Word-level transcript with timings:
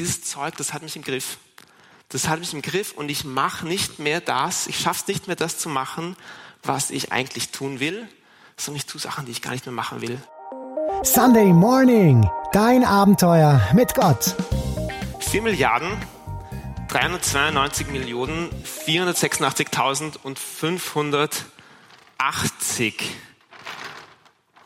dieses 0.00 0.22
Zeug, 0.22 0.56
das 0.56 0.72
hat 0.72 0.82
mich 0.82 0.96
im 0.96 1.02
Griff. 1.02 1.36
Das 2.08 2.26
hat 2.26 2.40
mich 2.40 2.54
im 2.54 2.62
Griff 2.62 2.92
und 2.92 3.10
ich 3.10 3.24
mache 3.24 3.66
nicht 3.66 3.98
mehr 3.98 4.22
das, 4.22 4.66
ich 4.66 4.80
schaffe 4.80 5.02
es 5.02 5.08
nicht 5.08 5.26
mehr, 5.26 5.36
das 5.36 5.58
zu 5.58 5.68
machen, 5.68 6.16
was 6.62 6.90
ich 6.90 7.12
eigentlich 7.12 7.50
tun 7.50 7.80
will, 7.80 8.08
sondern 8.56 8.78
ich 8.78 8.86
tue 8.86 8.98
Sachen, 8.98 9.26
die 9.26 9.32
ich 9.32 9.42
gar 9.42 9.50
nicht 9.52 9.66
mehr 9.66 9.74
machen 9.74 10.00
will. 10.00 10.18
Sunday 11.02 11.52
Morning, 11.52 12.26
dein 12.52 12.82
Abenteuer 12.84 13.60
mit 13.74 13.94
Gott. 13.94 14.34
4 15.20 15.42
Milliarden 15.42 15.92
392 16.88 17.88
Millionen 17.88 18.48
486.000 18.86 20.16
und 20.22 20.38
580. 20.38 23.16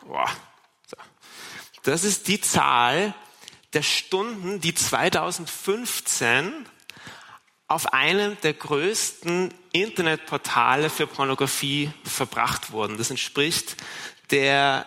Boah. 0.07 0.29
Das 1.83 2.05
ist 2.05 2.29
die 2.29 2.39
Zahl 2.41 3.13
der 3.75 3.83
Stunden, 3.83 4.61
die 4.61 4.73
2015 4.73 6.51
auf 7.67 7.93
einem 7.93 8.37
der 8.41 8.53
größten 8.53 9.53
Internetportale 9.73 10.89
für 10.89 11.07
Pornografie 11.07 11.91
verbracht 12.03 12.71
wurden. 12.71 12.97
Das 12.97 13.09
entspricht 13.09 13.75
der 14.31 14.85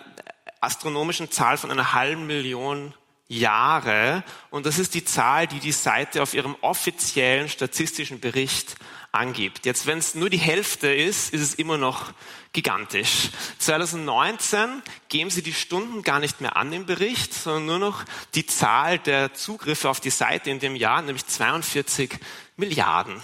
astronomischen 0.61 1.31
Zahl 1.31 1.57
von 1.59 1.71
einer 1.71 1.93
halben 1.93 2.27
Million 2.27 2.95
Jahre. 3.29 4.25
Und 4.51 4.65
das 4.65 4.79
ist 4.79 4.95
die 4.95 5.05
Zahl, 5.05 5.47
die 5.47 5.61
die 5.61 5.73
Seite 5.73 6.23
auf 6.23 6.33
ihrem 6.35 6.57
offiziellen 6.63 7.49
statistischen 7.49 8.21
Bericht 8.21 8.77
angibt. 9.13 9.67
Jetzt, 9.67 9.87
wenn 9.87 9.99
es 9.99 10.15
nur 10.15 10.31
die 10.31 10.39
Hälfte 10.39 10.93
ist, 10.93 11.33
ist 11.33 11.41
es 11.41 11.55
immer 11.55 11.79
noch 11.79 12.13
gigantisch. 12.53 13.31
2019 13.59 14.83
geben 15.09 15.31
sie 15.31 15.43
die 15.43 15.53
Stunden 15.53 16.03
gar 16.03 16.21
nicht 16.21 16.41
mehr 16.41 16.57
an 16.57 16.73
im 16.73 16.87
Bericht, 16.87 17.33
sondern 17.35 17.67
nur 17.67 17.79
noch 17.79 18.05
die 18.35 18.47
Zahl 18.47 18.99
der 18.99 19.35
Zugriffe 19.35 19.89
auf 19.89 20.01
die 20.01 20.11
Seite 20.11 20.51
in 20.51 20.59
dem 20.59 20.77
Jahr, 20.77 21.03
nämlich 21.03 21.27
42 21.27 22.19
Milliarden. 22.57 23.21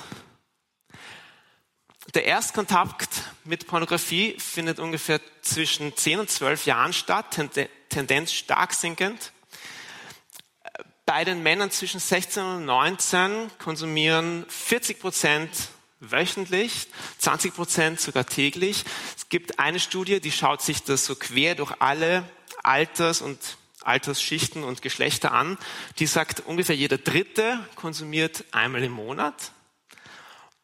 Der 2.14 2.24
Erstkontakt 2.26 3.22
mit 3.44 3.66
Pornografie 3.66 4.36
findet 4.38 4.78
ungefähr 4.78 5.20
zwischen 5.42 5.96
10 5.96 6.20
und 6.20 6.30
12 6.30 6.66
Jahren 6.66 6.92
statt, 6.92 7.38
Tendenz 7.88 8.32
stark 8.32 8.72
sinkend. 8.72 9.32
Bei 11.06 11.24
den 11.24 11.42
Männern 11.42 11.70
zwischen 11.70 12.00
16 12.00 12.42
und 12.42 12.64
19 12.66 13.50
konsumieren 13.58 14.46
40 14.48 15.00
Prozent 15.00 15.50
wöchentlich, 16.10 16.88
20 17.18 17.54
Prozent 17.54 18.00
sogar 18.00 18.26
täglich. 18.26 18.84
Es 19.16 19.28
gibt 19.28 19.58
eine 19.58 19.80
Studie, 19.80 20.20
die 20.20 20.32
schaut 20.32 20.62
sich 20.62 20.82
das 20.82 21.04
so 21.06 21.14
quer 21.14 21.54
durch 21.54 21.72
alle 21.80 22.28
Alters- 22.62 23.22
und 23.22 23.38
Altersschichten 23.82 24.64
und 24.64 24.82
Geschlechter 24.82 25.32
an. 25.32 25.58
Die 25.98 26.06
sagt, 26.06 26.40
ungefähr 26.46 26.76
jeder 26.76 26.98
Dritte 26.98 27.58
konsumiert 27.74 28.44
einmal 28.52 28.82
im 28.82 28.92
Monat. 28.92 29.52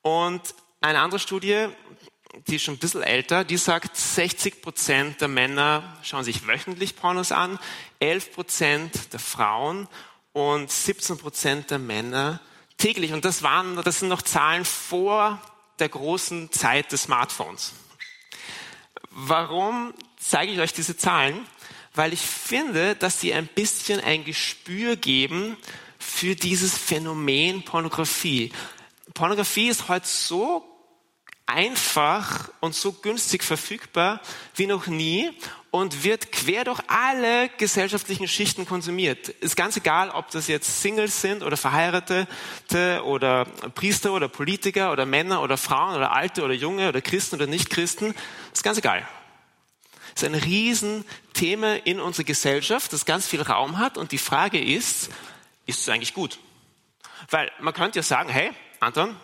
Und 0.02 0.42
eine 0.80 1.00
andere 1.00 1.20
Studie, 1.20 1.68
die 2.46 2.56
ist 2.56 2.62
schon 2.62 2.74
ein 2.74 2.78
bisschen 2.78 3.02
älter, 3.02 3.44
die 3.44 3.56
sagt, 3.56 3.96
60 3.96 4.62
Prozent 4.62 5.20
der 5.20 5.28
Männer 5.28 5.98
schauen 6.02 6.24
sich 6.24 6.46
wöchentlich 6.46 6.96
Pornos 6.96 7.32
an, 7.32 7.58
11 7.98 8.32
Prozent 8.32 9.12
der 9.12 9.20
Frauen 9.20 9.88
und 10.32 10.70
17 10.70 11.18
Prozent 11.18 11.70
der 11.70 11.78
Männer 11.78 12.40
täglich. 12.80 13.12
Und 13.12 13.24
das 13.24 13.42
waren, 13.42 13.76
das 13.76 14.00
sind 14.00 14.08
noch 14.08 14.22
Zahlen 14.22 14.64
vor 14.64 15.40
der 15.78 15.88
großen 15.88 16.50
Zeit 16.50 16.92
des 16.92 17.04
Smartphones. 17.04 17.72
Warum 19.10 19.94
zeige 20.18 20.52
ich 20.52 20.60
euch 20.60 20.72
diese 20.72 20.96
Zahlen? 20.96 21.46
Weil 21.94 22.12
ich 22.12 22.20
finde, 22.20 22.94
dass 22.94 23.20
sie 23.20 23.34
ein 23.34 23.46
bisschen 23.46 24.00
ein 24.00 24.24
Gespür 24.24 24.96
geben 24.96 25.56
für 25.98 26.36
dieses 26.36 26.76
Phänomen 26.76 27.64
Pornografie. 27.64 28.52
Pornografie 29.14 29.68
ist 29.68 29.88
heute 29.88 30.06
so 30.06 30.69
einfach 31.46 32.50
und 32.60 32.74
so 32.74 32.92
günstig 32.92 33.42
verfügbar 33.42 34.20
wie 34.54 34.66
noch 34.66 34.86
nie 34.86 35.30
und 35.70 36.04
wird 36.04 36.32
quer 36.32 36.64
durch 36.64 36.80
alle 36.88 37.48
gesellschaftlichen 37.50 38.28
Schichten 38.28 38.66
konsumiert. 38.66 39.28
Ist 39.28 39.56
ganz 39.56 39.76
egal, 39.76 40.10
ob 40.10 40.30
das 40.30 40.48
jetzt 40.48 40.82
Singles 40.82 41.20
sind 41.20 41.42
oder 41.42 41.56
Verheiratete 41.56 42.26
oder 43.04 43.44
Priester 43.74 44.12
oder 44.12 44.28
Politiker 44.28 44.92
oder 44.92 45.06
Männer 45.06 45.42
oder 45.42 45.56
Frauen 45.56 45.96
oder 45.96 46.12
Alte 46.12 46.42
oder 46.42 46.54
Junge 46.54 46.88
oder 46.88 47.00
Christen 47.00 47.36
oder 47.36 47.46
Nichtchristen. 47.46 48.14
Ist 48.52 48.64
ganz 48.64 48.78
egal. 48.78 49.06
Ist 50.14 50.24
ein 50.24 50.34
Riesenthema 50.34 51.74
in 51.84 52.00
unserer 52.00 52.24
Gesellschaft, 52.24 52.92
das 52.92 53.04
ganz 53.04 53.26
viel 53.26 53.42
Raum 53.42 53.78
hat 53.78 53.96
und 53.96 54.12
die 54.12 54.18
Frage 54.18 54.62
ist, 54.62 55.10
ist 55.66 55.80
es 55.80 55.88
eigentlich 55.88 56.14
gut? 56.14 56.38
Weil 57.30 57.50
man 57.60 57.74
könnte 57.74 58.00
ja 58.00 58.02
sagen, 58.02 58.28
hey, 58.28 58.50
Anton, 58.80 59.14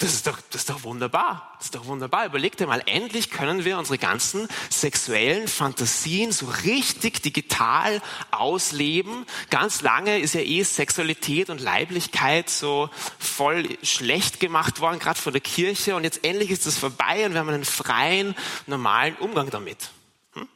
das 0.00 0.14
ist, 0.14 0.26
doch, 0.26 0.38
das 0.50 0.62
ist 0.62 0.70
doch 0.70 0.82
wunderbar. 0.82 1.52
Das 1.58 1.66
ist 1.66 1.74
doch 1.74 1.84
wunderbar. 1.84 2.24
Überleg 2.24 2.56
dir 2.56 2.66
mal, 2.66 2.82
endlich 2.86 3.30
können 3.30 3.66
wir 3.66 3.76
unsere 3.76 3.98
ganzen 3.98 4.48
sexuellen 4.70 5.46
Fantasien 5.46 6.32
so 6.32 6.46
richtig 6.64 7.22
digital 7.22 8.00
ausleben. 8.30 9.26
Ganz 9.50 9.82
lange 9.82 10.18
ist 10.18 10.32
ja 10.32 10.40
eh 10.40 10.62
Sexualität 10.62 11.50
und 11.50 11.60
Leiblichkeit 11.60 12.48
so 12.48 12.88
voll 13.18 13.76
schlecht 13.82 14.40
gemacht 14.40 14.80
worden, 14.80 14.98
gerade 14.98 15.20
von 15.20 15.34
der 15.34 15.42
Kirche. 15.42 15.94
Und 15.94 16.04
jetzt 16.04 16.24
endlich 16.24 16.50
ist 16.50 16.64
das 16.64 16.78
vorbei 16.78 17.26
und 17.26 17.34
wir 17.34 17.40
haben 17.40 17.50
einen 17.50 17.66
freien, 17.66 18.34
normalen 18.66 19.16
Umgang 19.16 19.50
damit. 19.50 19.90
Hm? 20.32 20.48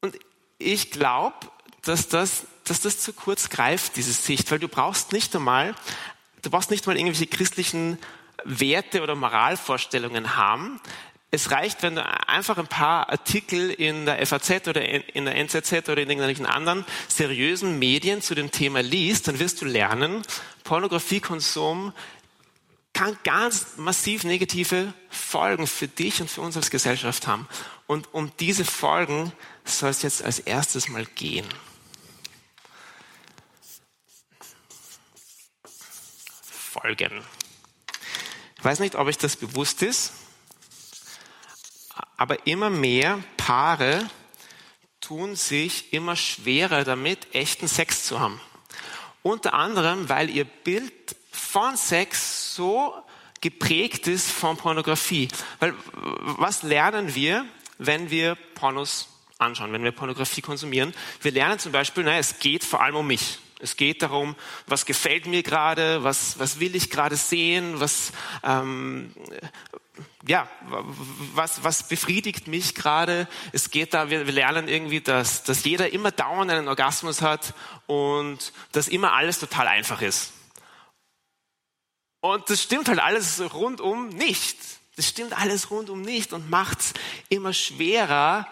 Und 0.00 0.16
ich 0.56 0.90
glaube, 0.90 1.36
dass 1.82 2.08
das, 2.08 2.46
dass 2.64 2.80
das 2.80 3.00
zu 3.00 3.12
kurz 3.12 3.50
greift, 3.50 3.96
diese 3.96 4.12
Sicht, 4.12 4.50
weil 4.50 4.58
du 4.58 4.68
brauchst 4.68 5.12
nicht 5.12 5.36
einmal 5.36 5.74
Du 6.42 6.50
brauchst 6.50 6.70
nicht 6.70 6.86
mal 6.86 6.96
irgendwelche 6.96 7.26
christlichen 7.26 7.98
Werte 8.44 9.02
oder 9.02 9.14
Moralvorstellungen 9.14 10.36
haben. 10.36 10.80
Es 11.32 11.52
reicht, 11.52 11.82
wenn 11.82 11.94
du 11.94 12.28
einfach 12.28 12.58
ein 12.58 12.66
paar 12.66 13.08
Artikel 13.10 13.70
in 13.70 14.04
der 14.04 14.26
FAZ 14.26 14.66
oder 14.66 14.82
in 14.82 15.24
der 15.26 15.36
NZZ 15.36 15.72
oder 15.88 15.98
in 15.98 16.10
irgendwelchen 16.10 16.46
anderen 16.46 16.84
seriösen 17.06 17.78
Medien 17.78 18.20
zu 18.20 18.34
dem 18.34 18.50
Thema 18.50 18.82
liest, 18.82 19.28
dann 19.28 19.38
wirst 19.38 19.60
du 19.60 19.64
lernen, 19.66 20.22
Pornografiekonsum 20.64 21.92
kann 22.92 23.16
ganz 23.22 23.76
massiv 23.76 24.24
negative 24.24 24.92
Folgen 25.08 25.68
für 25.68 25.86
dich 25.86 26.20
und 26.20 26.28
für 26.28 26.40
uns 26.40 26.56
als 26.56 26.70
Gesellschaft 26.70 27.28
haben. 27.28 27.46
Und 27.86 28.12
um 28.12 28.32
diese 28.40 28.64
Folgen 28.64 29.32
soll 29.64 29.90
es 29.90 30.02
jetzt 30.02 30.24
als 30.24 30.40
erstes 30.40 30.88
mal 30.88 31.06
gehen. 31.14 31.46
Folgen. 36.70 37.24
Ich 38.56 38.64
weiß 38.64 38.78
nicht, 38.80 38.94
ob 38.94 39.06
euch 39.06 39.18
das 39.18 39.36
bewusst 39.36 39.82
ist, 39.82 40.12
aber 42.16 42.46
immer 42.46 42.70
mehr 42.70 43.22
Paare 43.36 44.08
tun 45.00 45.34
sich 45.34 45.92
immer 45.92 46.14
schwerer 46.14 46.84
damit, 46.84 47.34
echten 47.34 47.66
Sex 47.66 48.04
zu 48.04 48.20
haben. 48.20 48.40
Unter 49.22 49.54
anderem, 49.54 50.08
weil 50.08 50.30
ihr 50.30 50.44
Bild 50.44 50.92
von 51.32 51.76
Sex 51.76 52.54
so 52.54 52.94
geprägt 53.40 54.06
ist 54.06 54.30
von 54.30 54.56
Pornografie. 54.56 55.28
Weil 55.58 55.74
was 55.92 56.62
lernen 56.62 57.14
wir, 57.14 57.46
wenn 57.78 58.10
wir 58.10 58.36
Pornos 58.54 59.08
anschauen, 59.38 59.72
wenn 59.72 59.82
wir 59.82 59.92
Pornografie 59.92 60.42
konsumieren? 60.42 60.94
Wir 61.22 61.32
lernen 61.32 61.58
zum 61.58 61.72
Beispiel, 61.72 62.04
na, 62.04 62.18
es 62.18 62.38
geht 62.38 62.62
vor 62.62 62.82
allem 62.82 62.96
um 62.96 63.06
mich. 63.06 63.38
Es 63.60 63.76
geht 63.76 64.02
darum, 64.02 64.36
was 64.66 64.86
gefällt 64.86 65.26
mir 65.26 65.42
gerade, 65.42 66.02
was, 66.02 66.38
was 66.38 66.60
will 66.60 66.74
ich 66.74 66.90
gerade 66.90 67.16
sehen, 67.16 67.80
was, 67.80 68.12
ähm, 68.42 69.14
ja, 70.26 70.48
was, 71.34 71.62
was 71.64 71.88
befriedigt 71.88 72.46
mich 72.46 72.74
gerade. 72.74 73.28
Es 73.52 73.70
geht 73.70 73.94
da, 73.94 74.10
wir, 74.10 74.26
wir 74.26 74.32
lernen 74.32 74.68
irgendwie, 74.68 75.00
dass, 75.00 75.42
dass 75.42 75.64
jeder 75.64 75.92
immer 75.92 76.10
dauernd 76.10 76.50
einen 76.50 76.68
Orgasmus 76.68 77.22
hat 77.22 77.54
und 77.86 78.52
dass 78.72 78.88
immer 78.88 79.12
alles 79.12 79.38
total 79.38 79.66
einfach 79.66 80.02
ist. 80.02 80.32
Und 82.20 82.50
das 82.50 82.62
stimmt 82.62 82.88
halt 82.88 83.00
alles 83.00 83.40
rundum 83.52 84.08
nicht. 84.08 84.58
Das 84.96 85.08
stimmt 85.08 85.38
alles 85.38 85.70
rundum 85.70 86.02
nicht 86.02 86.32
und 86.32 86.50
macht 86.50 86.80
es 86.80 86.94
immer 87.28 87.52
schwerer, 87.52 88.46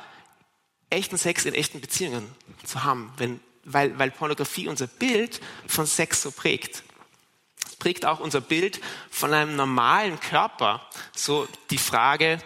echten 0.90 1.18
Sex 1.18 1.44
in 1.44 1.54
echten 1.54 1.80
Beziehungen 1.80 2.34
zu 2.64 2.84
haben, 2.84 3.12
wenn 3.18 3.40
weil, 3.68 3.98
weil 3.98 4.10
Pornografie 4.10 4.68
unser 4.68 4.86
Bild 4.86 5.40
von 5.66 5.86
Sex 5.86 6.22
so 6.22 6.30
prägt. 6.30 6.82
Es 7.66 7.76
prägt 7.76 8.06
auch 8.06 8.20
unser 8.20 8.40
Bild 8.40 8.80
von 9.10 9.32
einem 9.32 9.56
normalen 9.56 10.18
Körper. 10.20 10.88
So 11.14 11.46
die 11.70 11.78
Frage, 11.78 12.38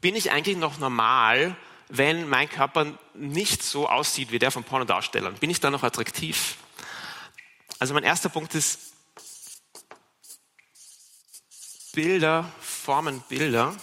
bin 0.00 0.14
ich 0.14 0.30
eigentlich 0.30 0.56
noch 0.56 0.78
normal, 0.78 1.56
wenn 1.88 2.28
mein 2.28 2.48
Körper 2.48 2.86
nicht 3.14 3.62
so 3.62 3.88
aussieht 3.88 4.30
wie 4.30 4.38
der 4.38 4.50
von 4.50 4.64
Pornodarstellern? 4.64 5.34
Bin 5.34 5.50
ich 5.50 5.60
da 5.60 5.70
noch 5.70 5.82
attraktiv? 5.82 6.56
Also 7.78 7.94
mein 7.94 8.04
erster 8.04 8.28
Punkt 8.28 8.54
ist, 8.54 8.92
Bilder 11.92 12.50
formen 12.60 13.20
Bilder. 13.28 13.74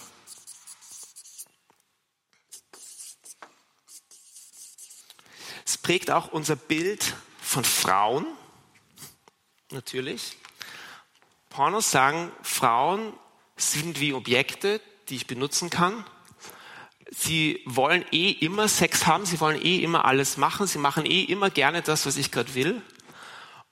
Prägt 5.84 6.10
auch 6.10 6.32
unser 6.32 6.56
Bild 6.56 7.14
von 7.40 7.62
Frauen. 7.62 8.26
natürlich. 9.70 10.36
Pornos 11.50 11.90
sagen, 11.90 12.32
Frauen 12.42 13.12
sind 13.56 14.00
wie 14.00 14.14
Objekte, 14.14 14.80
die 15.08 15.16
ich 15.16 15.26
benutzen 15.26 15.70
kann. 15.70 16.04
Sie 17.10 17.60
wollen 17.66 18.04
eh 18.12 18.30
immer 18.30 18.66
Sex 18.66 19.06
haben, 19.06 19.26
sie 19.26 19.40
wollen 19.40 19.60
eh 19.62 19.76
immer 19.76 20.06
alles 20.06 20.36
machen, 20.36 20.66
sie 20.66 20.78
machen 20.78 21.04
eh 21.04 21.22
immer 21.22 21.50
gerne 21.50 21.82
das, 21.82 22.06
was 22.06 22.16
ich 22.16 22.32
gerade 22.32 22.54
will. 22.54 22.80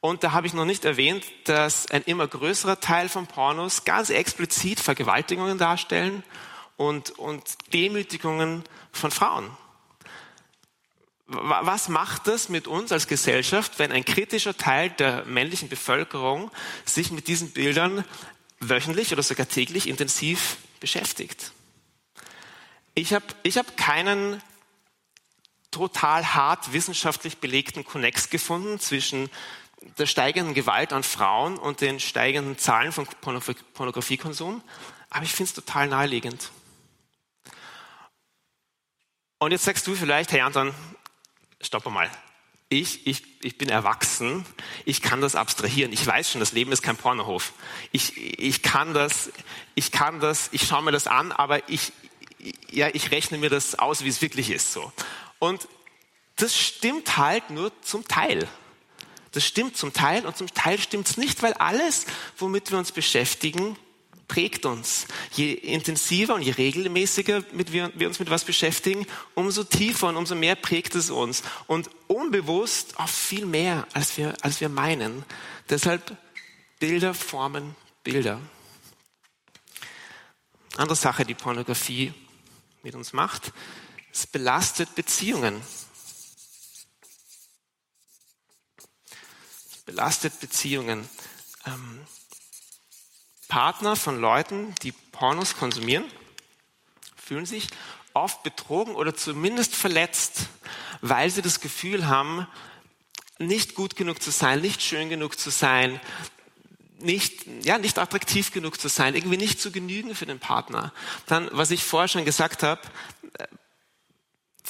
Und 0.00 0.22
da 0.22 0.32
habe 0.32 0.46
ich 0.46 0.52
noch 0.52 0.66
nicht 0.66 0.84
erwähnt, 0.84 1.24
dass 1.44 1.90
ein 1.90 2.02
immer 2.02 2.28
größerer 2.28 2.78
Teil 2.78 3.08
von 3.08 3.26
Pornos 3.26 3.84
ganz 3.84 4.10
explizit 4.10 4.80
Vergewaltigungen 4.80 5.56
darstellen 5.56 6.22
und, 6.76 7.10
und 7.18 7.42
Demütigungen 7.72 8.64
von 8.92 9.10
Frauen. 9.10 9.50
Was 11.34 11.88
macht 11.88 12.26
das 12.26 12.48
mit 12.48 12.66
uns 12.66 12.92
als 12.92 13.06
Gesellschaft, 13.06 13.78
wenn 13.78 13.90
ein 13.90 14.04
kritischer 14.04 14.56
Teil 14.56 14.90
der 14.90 15.24
männlichen 15.24 15.68
Bevölkerung 15.68 16.50
sich 16.84 17.10
mit 17.10 17.26
diesen 17.26 17.52
Bildern 17.52 18.04
wöchentlich 18.60 19.12
oder 19.12 19.22
sogar 19.22 19.48
täglich 19.48 19.88
intensiv 19.88 20.58
beschäftigt? 20.78 21.52
Ich 22.94 23.14
habe 23.14 23.24
ich 23.42 23.56
hab 23.56 23.76
keinen 23.76 24.42
total 25.70 26.34
hart 26.34 26.72
wissenschaftlich 26.74 27.38
belegten 27.38 27.84
Konnex 27.84 28.28
gefunden 28.28 28.78
zwischen 28.78 29.30
der 29.98 30.06
steigenden 30.06 30.54
Gewalt 30.54 30.92
an 30.92 31.02
Frauen 31.02 31.58
und 31.58 31.80
den 31.80 31.98
steigenden 31.98 32.58
Zahlen 32.58 32.92
von 32.92 33.06
Pornografiekonsum, 33.74 34.62
aber 35.10 35.24
ich 35.24 35.32
finde 35.32 35.48
es 35.48 35.54
total 35.54 35.88
naheliegend. 35.88 36.50
Und 39.38 39.50
jetzt 39.50 39.64
sagst 39.64 39.86
du 39.86 39.94
vielleicht, 39.94 40.30
hey 40.30 40.42
Anton, 40.42 40.72
stopp 41.62 41.86
mal. 41.86 42.10
Ich, 42.68 43.06
ich, 43.06 43.22
ich 43.42 43.58
bin 43.58 43.68
erwachsen, 43.68 44.46
ich 44.86 45.02
kann 45.02 45.20
das 45.20 45.36
abstrahieren. 45.36 45.92
Ich 45.92 46.06
weiß 46.06 46.30
schon, 46.30 46.40
das 46.40 46.52
Leben 46.52 46.72
ist 46.72 46.82
kein 46.82 46.96
Pornohof. 46.96 47.52
Ich, 47.92 48.16
ich 48.16 48.62
kann 48.62 48.94
das, 48.94 49.30
ich 49.74 49.92
kann 49.92 50.20
das, 50.20 50.48
ich 50.52 50.66
schaue 50.66 50.82
mir 50.82 50.92
das 50.92 51.06
an, 51.06 51.32
aber 51.32 51.68
ich, 51.68 51.92
ja, 52.70 52.88
ich 52.92 53.10
rechne 53.10 53.36
mir 53.36 53.50
das 53.50 53.74
aus, 53.74 54.04
wie 54.04 54.08
es 54.08 54.22
wirklich 54.22 54.50
ist. 54.50 54.72
So. 54.72 54.90
Und 55.38 55.68
das 56.36 56.56
stimmt 56.56 57.18
halt 57.18 57.50
nur 57.50 57.72
zum 57.82 58.08
Teil. 58.08 58.48
Das 59.32 59.46
stimmt 59.46 59.76
zum 59.76 59.92
Teil 59.92 60.24
und 60.26 60.36
zum 60.36 60.52
Teil 60.52 60.78
stimmt 60.78 61.08
es 61.08 61.16
nicht, 61.16 61.42
weil 61.42 61.52
alles, 61.54 62.06
womit 62.38 62.70
wir 62.70 62.78
uns 62.78 62.92
beschäftigen, 62.92 63.76
prägt 64.32 64.64
uns. 64.64 65.06
Je 65.32 65.52
intensiver 65.52 66.34
und 66.34 66.40
je 66.40 66.52
regelmäßiger 66.52 67.44
wir, 67.52 68.08
uns 68.08 68.18
mit 68.18 68.30
was 68.30 68.44
beschäftigen, 68.44 69.06
umso 69.34 69.62
tiefer 69.62 70.08
und 70.08 70.16
umso 70.16 70.34
mehr 70.34 70.54
prägt 70.54 70.94
es 70.94 71.10
uns. 71.10 71.42
Und 71.66 71.90
unbewusst 72.06 72.98
auch 72.98 73.10
viel 73.10 73.44
mehr, 73.44 73.86
als 73.92 74.16
wir, 74.16 74.34
als 74.40 74.62
wir 74.62 74.70
meinen. 74.70 75.22
Deshalb 75.68 76.16
Bilder 76.78 77.12
formen 77.12 77.76
Bilder. 78.04 78.40
Andere 80.76 80.96
Sache, 80.96 81.26
die 81.26 81.34
Pornografie 81.34 82.14
mit 82.82 82.94
uns 82.94 83.12
macht, 83.12 83.52
es 84.14 84.26
belastet 84.26 84.94
Beziehungen. 84.94 85.60
Es 89.70 89.82
belastet 89.84 90.40
Beziehungen. 90.40 91.06
Ähm, 91.66 92.00
Partner 93.52 93.96
von 93.96 94.18
Leuten, 94.18 94.74
die 94.82 94.92
Pornos 94.92 95.58
konsumieren, 95.58 96.04
fühlen 97.14 97.44
sich 97.44 97.68
oft 98.14 98.42
betrogen 98.42 98.94
oder 98.94 99.14
zumindest 99.14 99.76
verletzt, 99.76 100.46
weil 101.02 101.28
sie 101.28 101.42
das 101.42 101.60
Gefühl 101.60 102.06
haben, 102.06 102.46
nicht 103.38 103.74
gut 103.74 103.94
genug 103.94 104.22
zu 104.22 104.30
sein, 104.30 104.62
nicht 104.62 104.80
schön 104.80 105.10
genug 105.10 105.38
zu 105.38 105.50
sein, 105.50 106.00
nicht, 106.98 107.44
ja, 107.62 107.76
nicht 107.76 107.98
attraktiv 107.98 108.52
genug 108.52 108.80
zu 108.80 108.88
sein, 108.88 109.14
irgendwie 109.14 109.36
nicht 109.36 109.60
zu 109.60 109.70
genügen 109.70 110.14
für 110.14 110.24
den 110.24 110.38
Partner. 110.38 110.90
Dann, 111.26 111.50
was 111.52 111.70
ich 111.72 111.84
vorher 111.84 112.08
schon 112.08 112.24
gesagt 112.24 112.62
habe, 112.62 112.80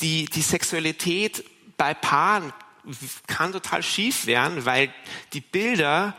die, 0.00 0.24
die 0.24 0.42
Sexualität 0.42 1.44
bei 1.76 1.94
Paaren 1.94 2.52
kann 3.28 3.52
total 3.52 3.84
schief 3.84 4.26
werden, 4.26 4.64
weil 4.64 4.92
die 5.34 5.40
Bilder 5.40 6.16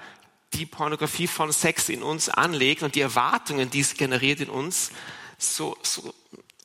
die 0.53 0.65
Pornografie 0.65 1.27
von 1.27 1.51
Sex 1.51 1.89
in 1.89 2.03
uns 2.03 2.29
anlegt 2.29 2.83
und 2.83 2.95
die 2.95 3.01
Erwartungen, 3.01 3.69
die 3.69 3.79
es 3.79 3.95
generiert 3.95 4.39
in 4.39 4.49
uns, 4.49 4.91
so, 5.37 5.77
so, 5.81 6.13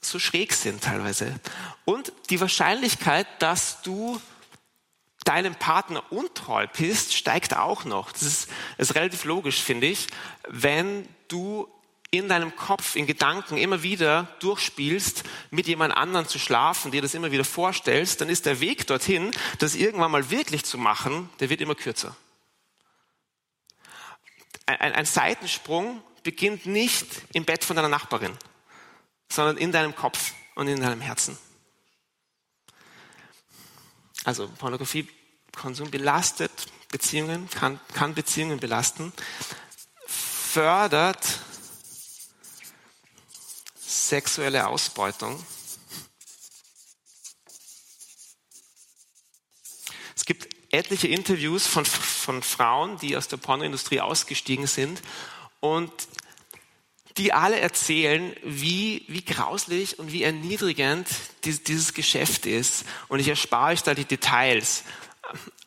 so 0.00 0.18
schräg 0.18 0.52
sind 0.52 0.82
teilweise. 0.82 1.38
Und 1.84 2.12
die 2.30 2.40
Wahrscheinlichkeit, 2.40 3.26
dass 3.40 3.82
du 3.82 4.20
deinem 5.24 5.54
Partner 5.54 6.02
untreu 6.10 6.66
bist, 6.66 7.14
steigt 7.14 7.56
auch 7.56 7.84
noch. 7.84 8.12
Das 8.12 8.22
ist, 8.22 8.48
ist 8.78 8.94
relativ 8.94 9.24
logisch, 9.24 9.60
finde 9.60 9.86
ich, 9.86 10.06
wenn 10.48 11.06
du 11.28 11.68
in 12.10 12.28
deinem 12.28 12.56
Kopf, 12.56 12.96
in 12.96 13.06
Gedanken 13.06 13.58
immer 13.58 13.82
wieder 13.82 14.28
durchspielst, 14.40 15.24
mit 15.50 15.66
jemand 15.66 15.94
anderen 15.94 16.26
zu 16.26 16.38
schlafen, 16.38 16.90
dir 16.90 17.02
das 17.02 17.12
immer 17.12 17.30
wieder 17.32 17.44
vorstellst, 17.44 18.22
dann 18.22 18.30
ist 18.30 18.46
der 18.46 18.60
Weg 18.60 18.86
dorthin, 18.86 19.30
das 19.58 19.74
irgendwann 19.74 20.10
mal 20.10 20.30
wirklich 20.30 20.64
zu 20.64 20.78
machen, 20.78 21.28
der 21.40 21.50
wird 21.50 21.60
immer 21.60 21.74
kürzer 21.74 22.16
ein, 24.68 24.92
ein 24.92 25.06
Seitensprung 25.06 26.02
beginnt 26.22 26.66
nicht 26.66 27.06
im 27.32 27.44
Bett 27.44 27.64
von 27.64 27.76
deiner 27.76 27.88
Nachbarin, 27.88 28.36
sondern 29.32 29.56
in 29.56 29.72
deinem 29.72 29.94
Kopf 29.94 30.32
und 30.54 30.68
in 30.68 30.80
deinem 30.80 31.00
Herzen. 31.00 31.38
Also 34.24 34.48
Pornografiekonsum 34.48 35.90
belastet 35.90 36.52
Beziehungen, 36.90 37.48
kann, 37.50 37.80
kann 37.94 38.14
Beziehungen 38.14 38.60
belasten, 38.60 39.12
fördert 40.06 41.24
sexuelle 43.78 44.66
Ausbeutung. 44.66 45.44
Es 50.14 50.24
gibt 50.24 50.48
etliche 50.70 51.08
Interviews 51.08 51.66
von, 51.66 51.86
von 52.28 52.42
Frauen, 52.42 52.98
die 52.98 53.16
aus 53.16 53.28
der 53.28 53.38
Pornoindustrie 53.38 54.02
ausgestiegen 54.02 54.66
sind 54.66 55.00
und 55.60 55.90
die 57.16 57.32
alle 57.32 57.58
erzählen, 57.58 58.36
wie, 58.44 59.02
wie 59.08 59.24
grauslich 59.24 59.98
und 59.98 60.12
wie 60.12 60.24
erniedrigend 60.24 61.08
dieses, 61.44 61.62
dieses 61.62 61.94
Geschäft 61.94 62.44
ist. 62.44 62.84
Und 63.08 63.20
ich 63.20 63.28
erspare 63.28 63.72
euch 63.72 63.82
da 63.82 63.94
die 63.94 64.04
Details. 64.04 64.84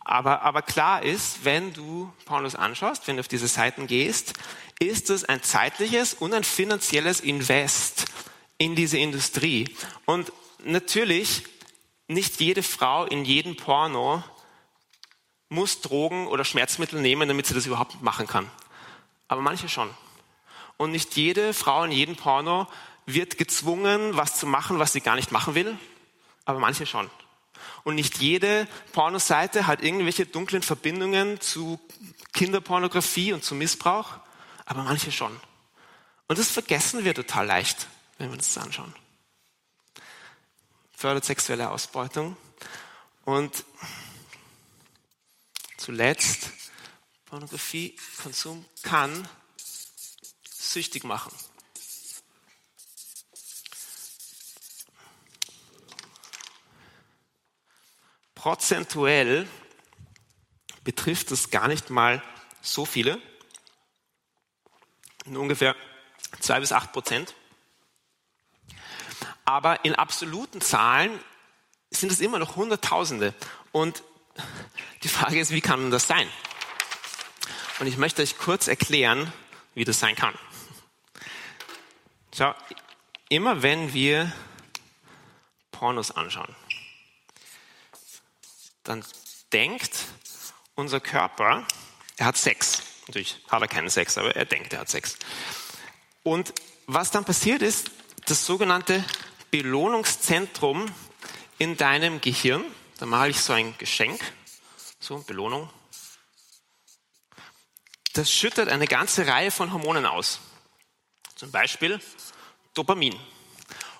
Aber, 0.02 0.44
aber 0.44 0.62
klar 0.62 1.02
ist, 1.02 1.44
wenn 1.46 1.74
du 1.74 2.14
Pornos 2.26 2.54
anschaust, 2.54 3.08
wenn 3.08 3.16
du 3.16 3.22
auf 3.22 3.28
diese 3.28 3.48
Seiten 3.48 3.88
gehst, 3.88 4.34
ist 4.78 5.10
es 5.10 5.24
ein 5.24 5.42
zeitliches 5.42 6.14
und 6.14 6.32
ein 6.36 6.44
finanzielles 6.44 7.22
Invest 7.22 8.06
in 8.60 8.76
diese 8.76 9.00
Industrie. 9.00 9.76
Und 10.06 10.32
natürlich, 10.64 11.42
nicht 12.08 12.40
jede 12.40 12.62
Frau 12.62 13.06
in 13.06 13.26
jedem 13.26 13.56
Porno 13.56 14.24
muss 15.52 15.82
Drogen 15.82 16.28
oder 16.28 16.46
Schmerzmittel 16.46 17.02
nehmen, 17.02 17.28
damit 17.28 17.46
sie 17.46 17.54
das 17.54 17.66
überhaupt 17.66 18.02
machen 18.02 18.26
kann. 18.26 18.50
Aber 19.28 19.42
manche 19.42 19.68
schon. 19.68 19.90
Und 20.78 20.92
nicht 20.92 21.18
jede 21.18 21.54
Frau 21.54 21.84
in 21.84 21.92
jedem 21.92 22.16
Porno 22.16 22.68
wird 23.06 23.38
gezwungen, 23.38 24.16
was 24.16 24.40
zu 24.40 24.48
machen, 24.48 24.80
was 24.80 24.94
sie 24.94 25.02
gar 25.02 25.16
nicht 25.16 25.34
machen 25.34 25.54
will. 25.54 25.78
Aber 26.46 26.60
manche 26.60 26.86
schon. 26.86 27.10
Und 27.84 27.96
nicht 27.96 28.20
jede 28.20 28.66
Pornoseite 28.94 29.68
hat 29.68 29.84
irgendwelche 29.84 30.26
dunklen 30.26 30.64
Verbindungen 30.64 31.42
zu 31.42 31.82
Kinderpornografie 32.32 33.34
und 33.34 33.44
zu 33.44 33.54
Missbrauch. 33.54 34.20
Aber 34.66 34.84
manche 34.84 35.12
schon. 35.12 35.38
Und 36.30 36.40
das 36.40 36.50
vergessen 36.50 37.04
wir 37.04 37.14
total 37.14 37.46
leicht, 37.46 37.88
wenn 38.18 38.30
wir 38.30 38.38
uns 38.38 38.54
das 38.54 38.64
anschauen. 38.64 38.96
Fördert 40.96 41.26
sexuelle 41.26 41.72
Ausbeutung. 41.72 42.38
Und 43.26 43.66
zuletzt, 45.82 46.52
Pornografiekonsum 47.26 48.66
kann 48.84 49.28
süchtig 50.48 51.04
machen. 51.04 51.34
Prozentuell 58.36 59.48
betrifft 60.84 61.32
es 61.32 61.50
gar 61.50 61.68
nicht 61.68 61.90
mal 61.90 62.24
so 62.62 62.86
viele, 62.86 63.22
nur 65.26 65.42
ungefähr 65.42 65.76
zwei 66.40 66.60
bis 66.60 66.72
acht 66.72 66.92
Prozent. 66.92 67.36
Aber 69.46 69.84
in 69.84 69.96
absoluten 69.96 70.62
Zahlen 70.62 71.20
sind 71.90 72.12
es 72.12 72.20
immer 72.20 72.40
noch 72.40 72.56
Hunderttausende. 72.56 73.34
Und 73.72 74.04
die 75.04 75.08
Frage 75.08 75.40
ist, 75.40 75.52
wie 75.52 75.62
kann 75.62 75.92
das 75.92 76.08
sein? 76.08 76.28
Und 77.80 77.88
ich 77.88 77.98
möchte 77.98 78.22
euch 78.22 78.38
kurz 78.38 78.68
erklären, 78.68 79.32
wie 79.74 79.86
das 79.86 80.00
sein 80.00 80.16
kann. 80.16 80.34
Schau, 82.36 82.54
immer 83.30 83.62
wenn 83.62 83.94
wir 83.94 84.32
Pornos 85.72 86.12
anschauen, 86.12 86.56
dann 88.84 89.04
denkt 89.52 89.92
unser 90.76 91.00
Körper, 91.00 91.66
er 92.18 92.26
hat 92.26 92.38
Sex. 92.38 92.84
Natürlich 93.08 93.42
hat 93.50 93.62
er 93.62 93.68
keinen 93.68 93.90
Sex, 93.90 94.18
aber 94.18 94.36
er 94.36 94.46
denkt, 94.46 94.74
er 94.74 94.80
hat 94.80 94.90
Sex. 94.90 95.18
Und 96.24 96.54
was 96.88 97.12
dann 97.12 97.26
passiert 97.26 97.62
ist, 97.62 97.92
das 98.28 98.46
sogenannte 98.46 99.04
Belohnungszentrum 99.50 100.86
in 101.58 101.78
deinem 101.78 102.22
Gehirn, 102.22 102.64
da 103.02 103.08
male 103.08 103.32
ich 103.32 103.42
so 103.42 103.54
ein 103.54 103.76
Geschenk, 103.80 104.22
so 105.00 105.18
Belohnung, 105.18 105.68
das 108.14 108.32
schüttet 108.32 108.70
eine 108.70 108.86
ganze 108.86 109.26
Reihe 109.26 109.50
von 109.50 109.74
Hormonen 109.74 110.06
aus. 110.06 110.40
Zum 111.36 111.50
Beispiel 111.50 112.00
Dopamin. 112.76 113.20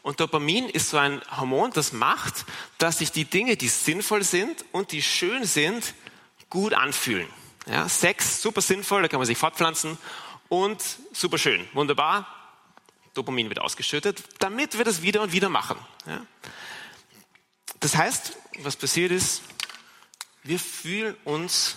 Und 0.04 0.20
Dopamin 0.20 0.70
ist 0.70 0.92
so 0.92 1.00
ein 1.00 1.20
Hormon, 1.36 1.72
das 1.72 1.94
macht, 1.94 2.46
dass 2.78 3.00
sich 3.00 3.12
die 3.12 3.26
Dinge, 3.26 3.58
die 3.58 3.70
sinnvoll 3.70 4.22
sind 4.22 4.66
und 4.72 4.92
die 4.92 5.02
schön 5.02 5.46
sind, 5.46 5.96
gut 6.52 6.76
anfühlen. 6.76 7.28
Ja, 7.66 7.90
Sex, 7.90 8.44
super 8.44 8.62
sinnvoll, 8.62 9.02
da 9.02 9.08
kann 9.08 9.20
man 9.20 9.26
sich 9.26 9.40
fortpflanzen 9.40 9.98
und 10.48 10.80
super 11.12 11.40
schön, 11.40 11.68
wunderbar. 11.74 12.28
Dopamin 13.16 13.50
wird 13.50 13.62
ausgeschüttet, 13.62 14.24
damit 14.38 14.78
wir 14.78 14.86
das 14.86 15.02
wieder 15.02 15.24
und 15.24 15.32
wieder 15.32 15.50
machen. 15.50 15.80
Ja. 16.06 16.24
Das 17.82 17.96
heißt, 17.96 18.38
was 18.60 18.76
passiert 18.76 19.12
ist, 19.12 19.42
wir 20.44 20.60
fühlen 20.60 21.16
uns, 21.26 21.76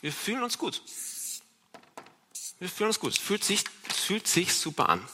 wir 0.00 0.12
fühlen 0.12 0.42
uns 0.42 0.56
gut. 0.56 0.80
Wir 2.58 2.68
fühlen 2.68 2.88
uns 2.88 3.00
gut. 3.00 3.12
Es 3.12 3.18
fühlt 3.18 3.42
sich, 3.42 3.64
es 3.90 3.96
fühlt 3.96 4.26
sich 4.26 4.54
super 4.54 4.88
an. 4.88 5.06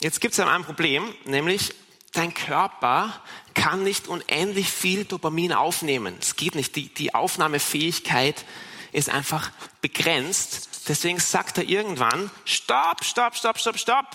Jetzt 0.00 0.20
gibt 0.20 0.32
es 0.32 0.40
ein 0.40 0.64
Problem, 0.64 1.14
nämlich 1.24 1.74
dein 2.12 2.32
Körper 2.32 3.22
kann 3.54 3.82
nicht 3.82 4.08
unendlich 4.08 4.70
viel 4.70 5.04
Dopamin 5.04 5.52
aufnehmen. 5.52 6.16
Es 6.20 6.36
geht 6.36 6.54
nicht. 6.54 6.74
Die, 6.76 6.92
die 6.92 7.14
Aufnahmefähigkeit 7.14 8.46
ist 8.92 9.10
einfach 9.10 9.50
begrenzt. 9.82 10.88
Deswegen 10.88 11.20
sagt 11.20 11.58
er 11.58 11.64
irgendwann, 11.64 12.30
stopp, 12.46 13.04
stopp, 13.04 13.36
stopp, 13.36 13.58
stopp, 13.58 13.78
stopp. 13.78 14.06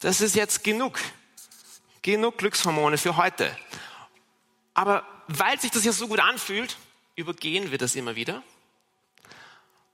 Das 0.00 0.22
ist 0.22 0.34
jetzt 0.34 0.64
genug. 0.64 0.98
Genug 2.02 2.38
Glückshormone 2.38 2.98
für 2.98 3.16
heute. 3.16 3.56
Aber 4.74 5.04
weil 5.26 5.60
sich 5.60 5.70
das 5.70 5.84
ja 5.84 5.92
so 5.92 6.08
gut 6.08 6.20
anfühlt, 6.20 6.76
übergehen 7.16 7.70
wir 7.70 7.78
das 7.78 7.96
immer 7.96 8.16
wieder 8.16 8.42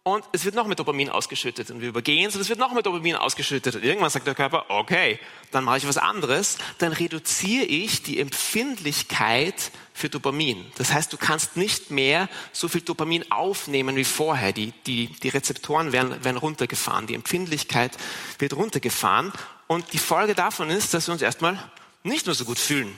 und 0.06 0.23
es 0.32 0.44
wird 0.44 0.54
noch 0.54 0.66
mehr 0.66 0.76
Dopamin 0.76 1.08
ausgeschüttet 1.08 1.70
und 1.70 1.80
wir 1.80 1.88
übergehen 1.88 2.28
es 2.28 2.34
und 2.34 2.42
es 2.42 2.50
wird 2.50 2.58
noch 2.58 2.73
mehr 2.73 2.82
Dopamin 2.82 3.16
ausgeschüttet 3.16 3.75
und 3.75 3.82
irgendwann 3.82 4.11
sagt 4.11 4.26
der 4.26 4.34
Körper, 4.34 4.66
okay, 4.68 5.18
dann 5.50 5.64
mache 5.64 5.78
ich 5.78 5.88
was 5.88 5.96
anderes, 5.96 6.58
dann 6.76 6.92
reduziere 6.92 7.64
ich 7.64 8.02
die 8.02 8.20
Empfindlichkeit 8.20 9.70
für 9.94 10.11
Dopamin. 10.11 10.66
Das 10.76 10.92
heißt, 10.92 11.11
du 11.11 11.16
kannst 11.16 11.56
nicht 11.56 11.90
mehr 11.90 12.28
so 12.52 12.68
viel 12.68 12.82
Dopamin 12.82 13.32
aufnehmen 13.32 13.96
wie 13.96 14.04
vorher. 14.04 14.52
Die, 14.52 14.73
die, 14.87 15.06
die 15.06 15.30
Rezeptoren 15.30 15.92
werden, 15.92 16.23
werden 16.23 16.37
runtergefahren, 16.37 17.06
die 17.06 17.14
Empfindlichkeit 17.14 17.96
wird 18.38 18.52
runtergefahren 18.54 19.32
und 19.68 19.94
die 19.94 19.99
Folge 19.99 20.34
davon 20.34 20.68
ist, 20.68 20.92
dass 20.92 21.08
wir 21.08 21.12
uns 21.14 21.23
erstmal 21.23 21.58
nicht 22.04 22.26
mehr 22.26 22.34
so 22.34 22.44
gut 22.44 22.58
fühlen. 22.58 22.96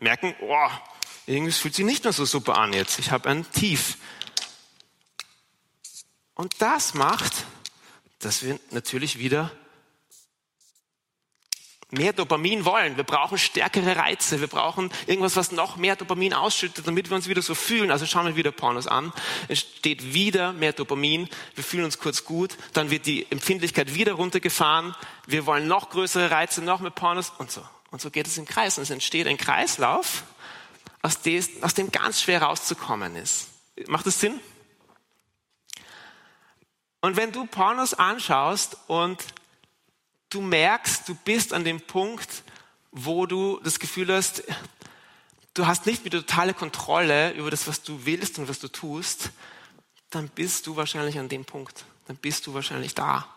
Merken, 0.00 0.34
oh, 0.40 0.68
irgendwie 1.26 1.52
fühlt 1.52 1.74
sich 1.74 1.84
nicht 1.84 2.04
mehr 2.04 2.12
so 2.12 2.24
super 2.24 2.58
an 2.58 2.72
jetzt. 2.72 2.98
Ich 2.98 3.10
habe 3.10 3.28
ein 3.28 3.50
Tief 3.52 3.96
und 6.34 6.60
das 6.60 6.94
macht, 6.94 7.32
dass 8.18 8.42
wir 8.42 8.58
natürlich 8.70 9.18
wieder 9.18 9.50
mehr 11.90 12.12
Dopamin 12.12 12.64
wollen. 12.64 12.96
Wir 12.96 13.04
brauchen 13.04 13.38
stärkere 13.38 13.96
Reize. 13.96 14.40
Wir 14.40 14.48
brauchen 14.48 14.90
irgendwas, 15.06 15.36
was 15.36 15.52
noch 15.52 15.76
mehr 15.76 15.96
Dopamin 15.96 16.34
ausschüttet, 16.34 16.86
damit 16.86 17.10
wir 17.10 17.16
uns 17.16 17.28
wieder 17.28 17.42
so 17.42 17.54
fühlen. 17.54 17.90
Also 17.90 18.06
schauen 18.06 18.26
wir 18.26 18.36
wieder 18.36 18.50
Pornos 18.50 18.86
an. 18.86 19.12
Es 19.48 19.60
steht 19.60 20.12
wieder 20.12 20.52
mehr 20.52 20.72
Dopamin. 20.72 21.28
Wir 21.54 21.64
fühlen 21.64 21.84
uns 21.84 21.98
kurz 21.98 22.24
gut. 22.24 22.56
Dann 22.72 22.90
wird 22.90 23.06
die 23.06 23.30
Empfindlichkeit 23.30 23.94
wieder 23.94 24.14
runtergefahren. 24.14 24.94
Wir 25.26 25.46
wollen 25.46 25.68
noch 25.68 25.90
größere 25.90 26.30
Reize, 26.30 26.62
noch 26.62 26.80
mehr 26.80 26.90
Pornos 26.90 27.32
und 27.38 27.50
so. 27.50 27.62
Und 27.90 28.00
so 28.00 28.10
geht 28.10 28.26
es 28.26 28.38
im 28.38 28.44
Kreis. 28.44 28.78
Und 28.78 28.82
es 28.82 28.90
entsteht 28.90 29.26
ein 29.26 29.38
Kreislauf, 29.38 30.24
aus 31.02 31.20
dem 31.22 31.92
ganz 31.92 32.20
schwer 32.20 32.42
rauszukommen 32.42 33.16
ist. 33.16 33.48
Macht 33.86 34.06
das 34.06 34.20
Sinn? 34.20 34.40
Und 37.00 37.16
wenn 37.16 37.30
du 37.30 37.46
Pornos 37.46 37.94
anschaust 37.94 38.76
und 38.88 39.22
du 40.30 40.40
merkst, 40.40 41.08
du 41.08 41.14
bist 41.14 41.52
an 41.52 41.64
dem 41.64 41.80
Punkt, 41.80 42.42
wo 42.90 43.26
du 43.26 43.60
das 43.62 43.78
Gefühl 43.78 44.12
hast, 44.12 44.42
du 45.54 45.66
hast 45.66 45.86
nicht 45.86 46.02
mehr 46.02 46.10
die 46.10 46.18
totale 46.18 46.54
Kontrolle 46.54 47.32
über 47.34 47.50
das, 47.50 47.68
was 47.68 47.82
du 47.82 48.04
willst 48.04 48.38
und 48.38 48.48
was 48.48 48.58
du 48.58 48.68
tust, 48.68 49.30
dann 50.10 50.28
bist 50.28 50.66
du 50.66 50.76
wahrscheinlich 50.76 51.18
an 51.18 51.28
dem 51.28 51.44
Punkt. 51.44 51.84
Dann 52.06 52.16
bist 52.16 52.46
du 52.46 52.54
wahrscheinlich 52.54 52.94
da. 52.94 53.28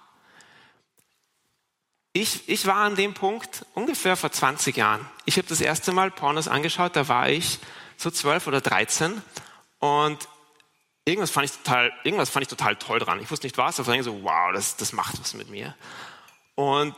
Ich, 2.20 2.50
ich 2.50 2.66
war 2.66 2.76
an 2.76 2.98
dem 2.98 3.14
Punkt 3.14 3.66
ungefähr 3.76 4.18
vor 4.18 4.30
20 4.30 4.76
Jahren. 4.76 5.08
Ich 5.24 5.38
habe 5.38 5.48
das 5.48 5.62
erste 5.62 5.94
Mal 5.94 6.12
Pornos 6.12 6.50
angeschaut, 6.50 6.98
da 6.98 7.08
war 7.08 7.30
ich 7.30 7.60
so 7.96 8.12
12 8.12 8.46
oder 8.48 8.60
13 8.60 9.22
und 9.80 10.28
irgendwas 11.06 11.32
fand 11.32 11.46
ich 11.46 11.54
total, 11.54 11.94
irgendwas 12.04 12.30
fand 12.30 12.44
ich 12.44 12.50
total 12.50 12.76
toll 12.76 13.00
dran. 13.00 13.22
Ich 13.22 13.32
wusste 13.32 13.46
nicht 13.48 13.58
was, 13.58 13.80
aber 13.80 13.96
ich 13.96 14.04
so, 14.04 14.22
wow, 14.22 14.52
das, 14.54 14.76
das 14.76 14.92
macht 14.92 15.18
was 15.18 15.34
mit 15.34 15.50
mir. 15.50 15.78
Und 16.56 16.94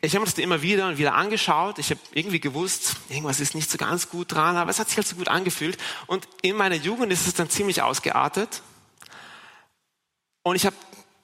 ich 0.00 0.16
habe 0.16 0.24
mir 0.24 0.26
das 0.28 0.38
immer 0.38 0.60
wieder 0.60 0.88
und 0.88 0.98
wieder 0.98 1.14
angeschaut. 1.14 1.78
Ich 1.78 1.90
habe 1.90 2.00
irgendwie 2.12 2.40
gewusst, 2.40 2.96
irgendwas 3.10 3.38
ist 3.38 3.54
nicht 3.54 3.70
so 3.70 3.78
ganz 3.78 4.08
gut 4.08 4.32
dran, 4.32 4.56
aber 4.56 4.72
es 4.72 4.80
hat 4.80 4.88
sich 4.88 4.96
halt 4.96 5.06
so 5.06 5.14
gut 5.14 5.28
angefühlt. 5.28 5.78
Und 6.08 6.26
in 6.42 6.56
meiner 6.56 6.74
Jugend 6.74 7.12
ist 7.12 7.28
es 7.28 7.34
dann 7.34 7.48
ziemlich 7.48 7.80
ausgeartet. 7.80 8.62
Und 10.42 10.56
ich 10.56 10.66
habe 10.66 10.74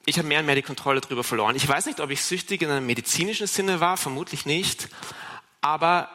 ich 0.07 0.19
hab 0.19 0.25
mehr 0.25 0.41
und 0.41 0.47
mehr 0.47 0.55
die 0.55 0.63
Kontrolle 0.63 1.01
darüber 1.01 1.25
verloren. 1.25 1.57
Ich 1.57 1.69
weiß 1.69 1.87
nicht, 1.87 2.01
ob 2.01 2.11
ich 2.11 2.23
süchtig 2.23 2.63
in 2.63 2.71
einem 2.71 2.87
medizinischen 2.87 3.47
Sinne 3.47 3.81
war, 3.81 3.97
vermutlich 3.97 4.47
nicht. 4.47 4.89
Aber 5.61 6.09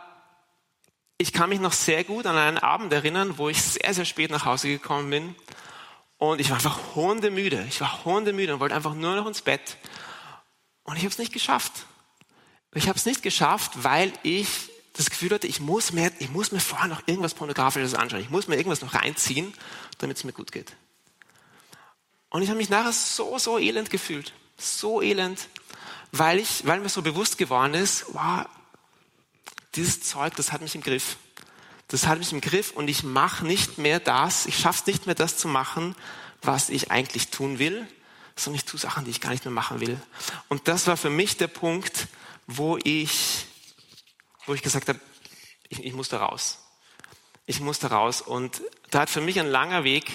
ich 1.18 1.34
kann 1.34 1.50
mich 1.50 1.60
noch 1.60 1.74
sehr 1.74 2.04
gut 2.04 2.26
an 2.26 2.38
einen 2.38 2.58
Abend 2.58 2.92
erinnern, 2.94 3.38
wo 3.38 3.50
ich 3.50 3.62
sehr, 3.62 3.94
sehr 3.94 4.06
spät 4.06 4.32
nach 4.32 4.46
Hause 4.46 4.70
gekommen 4.70 5.10
bin. 5.10 5.36
Und 6.18 6.40
ich 6.40 6.50
war 6.50 6.58
einfach 6.58 6.96
hundemüde. 6.96 7.66
Ich 7.68 7.82
war 7.82 8.06
hundemüde 8.06 8.54
und 8.54 8.60
wollte 8.60 8.76
einfach 8.76 8.94
nur 8.94 9.16
noch 9.16 9.28
ins 9.28 9.42
Bett. 9.42 9.78
Und 10.84 10.96
ich 10.96 11.04
habe 11.04 11.12
es 11.12 11.18
nicht 11.18 11.34
geschafft. 11.34 11.86
Ich 12.74 12.88
habe 12.88 12.98
es 12.98 13.06
nicht 13.06 13.22
geschafft, 13.22 13.84
weil 13.84 14.14
ich 14.24 14.48
das 14.94 15.10
Gefühl 15.10 15.32
hatte, 15.32 15.48
ich 15.48 15.60
muss, 15.60 15.92
mir, 15.92 16.12
ich 16.20 16.30
muss 16.30 16.52
mir 16.52 16.60
vorher 16.60 16.88
noch 16.88 17.02
irgendwas 17.08 17.34
Pornografisches 17.34 17.94
anschauen. 17.94 18.22
Ich 18.22 18.30
muss 18.30 18.48
mir 18.48 18.56
irgendwas 18.56 18.82
noch 18.82 18.94
reinziehen, 18.94 19.54
damit 19.98 20.18
es 20.18 20.24
mir 20.24 20.34
gut 20.34 20.52
geht. 20.52 20.76
Und 22.32 22.42
ich 22.42 22.50
habe 22.50 22.58
mich 22.58 22.70
nachher 22.70 22.94
so, 22.94 23.38
so 23.38 23.60
elend 23.60 23.90
gefühlt. 23.90 24.34
So 24.58 25.02
elend, 25.02 25.48
weil, 26.12 26.40
ich, 26.40 26.66
weil 26.66 26.80
mir 26.80 26.90
so 26.90 27.02
bewusst 27.02 27.38
geworden 27.38 27.74
ist, 27.74 28.06
wow, 28.14 28.46
dieses 29.76 30.02
Zeug, 30.02 30.36
das 30.36 30.52
hat 30.52 30.62
mich 30.62 30.74
im 30.76 30.82
Griff. 30.82 31.18
Das 31.88 32.08
hat 32.08 32.20
mich 32.20 32.32
im 32.32 32.42
Griff 32.42 32.72
und 32.72 32.88
ich 32.88 33.04
mache 33.04 33.46
nicht 33.46 33.78
mehr 33.78 34.00
das, 34.00 34.46
ich 34.46 34.58
schaffe 34.58 34.80
es 34.82 34.88
nicht 34.88 35.06
mehr, 35.06 35.16
das 35.16 35.38
zu 35.38 35.48
machen, 35.48 35.96
was 36.42 36.70
ich 36.70 36.90
eigentlich 36.90 37.30
tun 37.30 37.60
will, 37.60 37.86
sondern 38.36 38.60
ich 38.60 38.66
tue 38.66 38.80
Sachen, 38.80 39.04
die 39.04 39.12
ich 39.12 39.20
gar 39.20 39.32
nicht 39.32 39.44
mehr 39.44 39.54
machen 39.54 39.82
will. 39.82 40.00
Und 40.48 40.68
das 40.70 40.88
war 40.88 40.96
für 40.96 41.10
mich 41.10 41.36
der 41.36 41.48
Punkt, 41.48 42.08
wo 42.48 42.78
ich, 42.82 43.46
wo 44.46 44.54
ich 44.54 44.62
gesagt 44.62 44.88
habe, 44.88 45.00
ich, 45.68 45.84
ich 45.84 45.94
muss 45.94 46.08
da 46.08 46.24
raus. 46.24 46.60
Ich 47.46 47.60
muss 47.60 47.80
da 47.80 47.90
raus. 47.90 48.22
Und 48.22 48.62
da 48.90 49.02
hat 49.02 49.10
für 49.10 49.22
mich 49.22 49.40
ein 49.40 49.48
langer 49.48 49.84
Weg, 49.84 50.12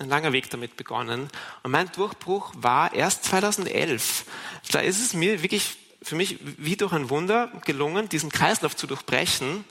ein 0.00 0.08
langer 0.08 0.32
Weg 0.32 0.50
damit 0.50 0.76
begonnen. 0.76 1.28
Und 1.62 1.70
mein 1.70 1.92
Durchbruch 1.92 2.52
war 2.56 2.92
erst 2.94 3.24
2011. 3.24 4.24
Da 4.72 4.80
ist 4.80 5.00
es 5.00 5.12
mir 5.14 5.42
wirklich 5.42 5.76
für 6.02 6.16
mich 6.16 6.38
wie 6.42 6.76
durch 6.76 6.92
ein 6.92 7.10
Wunder 7.10 7.52
gelungen, 7.66 8.08
diesen 8.08 8.30
Kreislauf 8.30 8.74
zu 8.74 8.86
durchbrechen. 8.86 9.64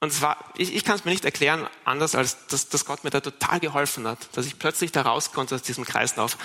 Und 0.00 0.12
zwar, 0.12 0.52
ich, 0.56 0.74
ich 0.74 0.84
kann 0.84 0.96
es 0.96 1.06
mir 1.06 1.12
nicht 1.12 1.24
erklären, 1.24 1.66
anders 1.84 2.14
als, 2.14 2.46
dass, 2.48 2.68
dass 2.68 2.84
Gott 2.84 3.04
mir 3.04 3.10
da 3.10 3.20
total 3.20 3.58
geholfen 3.60 4.06
hat, 4.06 4.18
dass 4.36 4.44
ich 4.44 4.58
plötzlich 4.58 4.92
da 4.92 5.02
raus 5.02 5.32
konnte 5.32 5.54
aus 5.54 5.62
diesem 5.62 5.86
Kreislauf. 5.86 6.36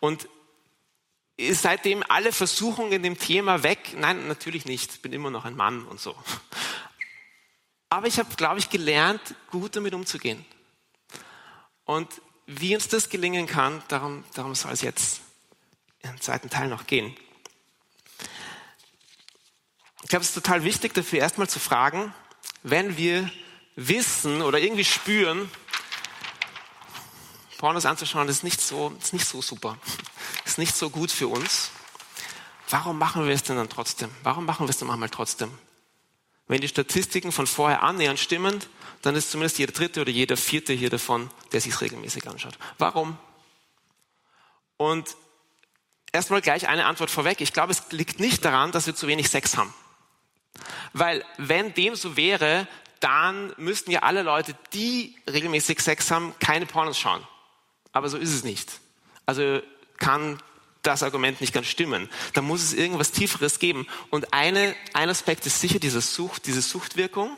Und 0.00 0.28
seitdem 1.52 2.02
alle 2.08 2.32
Versuchungen 2.32 2.92
in 2.92 3.04
dem 3.04 3.18
Thema 3.18 3.62
weg? 3.62 3.94
Nein, 3.96 4.26
natürlich 4.26 4.64
nicht. 4.64 4.94
Ich 4.94 5.02
bin 5.02 5.12
immer 5.12 5.30
noch 5.30 5.44
ein 5.44 5.54
Mann 5.54 5.84
und 5.86 6.00
so. 6.00 6.16
Aber 7.88 8.08
ich 8.08 8.18
habe, 8.18 8.34
glaube 8.34 8.58
ich, 8.58 8.70
gelernt, 8.70 9.20
gut 9.52 9.76
damit 9.76 9.94
umzugehen. 9.94 10.44
Und 11.84 12.20
wie 12.46 12.74
uns 12.74 12.88
das 12.88 13.08
gelingen 13.08 13.46
kann, 13.46 13.82
darum, 13.88 14.24
darum 14.34 14.54
soll 14.54 14.72
es 14.72 14.82
jetzt 14.82 15.20
im 16.02 16.20
zweiten 16.20 16.50
Teil 16.50 16.68
noch 16.68 16.86
gehen. 16.86 17.16
Ich 20.02 20.08
glaube, 20.08 20.22
es 20.22 20.28
ist 20.28 20.34
total 20.34 20.64
wichtig, 20.64 20.92
dafür 20.92 21.20
erstmal 21.20 21.48
zu 21.48 21.58
fragen, 21.58 22.12
wenn 22.62 22.96
wir 22.96 23.30
wissen 23.76 24.42
oder 24.42 24.58
irgendwie 24.58 24.84
spüren, 24.84 25.50
Pornos 27.58 27.86
anzuschauen, 27.86 28.28
ist 28.28 28.44
nicht 28.44 28.60
so, 28.60 28.94
ist 29.00 29.14
nicht 29.14 29.26
so 29.26 29.40
super, 29.40 29.78
ist 30.44 30.58
nicht 30.58 30.76
so 30.76 30.90
gut 30.90 31.10
für 31.10 31.28
uns. 31.28 31.70
Warum 32.68 32.98
machen 32.98 33.26
wir 33.26 33.32
es 33.32 33.42
denn 33.42 33.56
dann 33.56 33.70
trotzdem? 33.70 34.10
Warum 34.22 34.44
machen 34.44 34.66
wir 34.66 34.70
es 34.70 34.76
dann 34.76 34.88
manchmal 34.88 35.08
trotzdem? 35.08 35.50
Wenn 36.46 36.60
die 36.60 36.68
Statistiken 36.68 37.32
von 37.32 37.46
vorher 37.46 37.82
annähernd 37.82 38.18
stimmen, 38.18 38.62
dann 39.04 39.16
ist 39.16 39.30
zumindest 39.30 39.58
jeder 39.58 39.72
dritte 39.72 40.00
oder 40.00 40.10
jeder 40.10 40.36
vierte 40.36 40.72
hier 40.72 40.90
davon, 40.90 41.30
der 41.52 41.60
sich 41.60 41.80
regelmäßig 41.80 42.26
anschaut. 42.26 42.58
Warum? 42.78 43.18
Und 44.76 45.16
erstmal 46.12 46.40
gleich 46.40 46.68
eine 46.68 46.86
Antwort 46.86 47.10
vorweg. 47.10 47.40
Ich 47.40 47.52
glaube, 47.52 47.72
es 47.72 47.90
liegt 47.90 48.18
nicht 48.18 48.44
daran, 48.44 48.72
dass 48.72 48.86
wir 48.86 48.94
zu 48.94 49.06
wenig 49.06 49.28
Sex 49.28 49.56
haben. 49.56 49.74
Weil 50.92 51.24
wenn 51.36 51.74
dem 51.74 51.96
so 51.96 52.16
wäre, 52.16 52.66
dann 53.00 53.52
müssten 53.58 53.90
ja 53.90 54.00
alle 54.00 54.22
Leute, 54.22 54.56
die 54.72 55.16
regelmäßig 55.28 55.80
Sex 55.80 56.10
haben, 56.10 56.34
keine 56.38 56.64
Pornos 56.64 56.98
schauen. 56.98 57.26
Aber 57.92 58.08
so 58.08 58.16
ist 58.16 58.32
es 58.32 58.44
nicht. 58.44 58.80
Also 59.26 59.60
kann 59.98 60.38
das 60.82 61.02
Argument 61.02 61.40
nicht 61.40 61.52
ganz 61.52 61.66
stimmen. 61.66 62.08
Da 62.34 62.42
muss 62.42 62.62
es 62.62 62.72
irgendwas 62.72 63.10
Tieferes 63.10 63.58
geben. 63.58 63.86
Und 64.10 64.32
eine, 64.32 64.74
ein 64.92 65.08
Aspekt 65.08 65.46
ist 65.46 65.60
sicher 65.60 65.78
diese 65.78 66.00
Sucht, 66.00 66.46
diese 66.46 66.62
Suchtwirkung. 66.62 67.36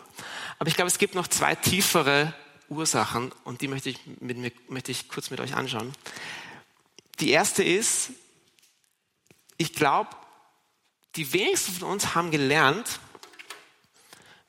Aber 0.58 0.68
ich 0.68 0.74
glaube, 0.74 0.88
es 0.88 0.98
gibt 0.98 1.14
noch 1.14 1.28
zwei 1.28 1.54
tiefere 1.54 2.34
Ursachen 2.68 3.32
und 3.44 3.60
die 3.60 3.68
möchte 3.68 3.90
ich, 3.90 3.98
mit 4.20 4.70
möchte 4.70 4.90
ich 4.90 5.08
kurz 5.08 5.30
mit 5.30 5.40
euch 5.40 5.54
anschauen. 5.54 5.92
Die 7.20 7.30
erste 7.30 7.62
ist, 7.62 8.10
ich 9.56 9.72
glaube, 9.72 10.10
die 11.16 11.32
wenigsten 11.32 11.72
von 11.72 11.88
uns 11.88 12.14
haben 12.14 12.30
gelernt, 12.30 13.00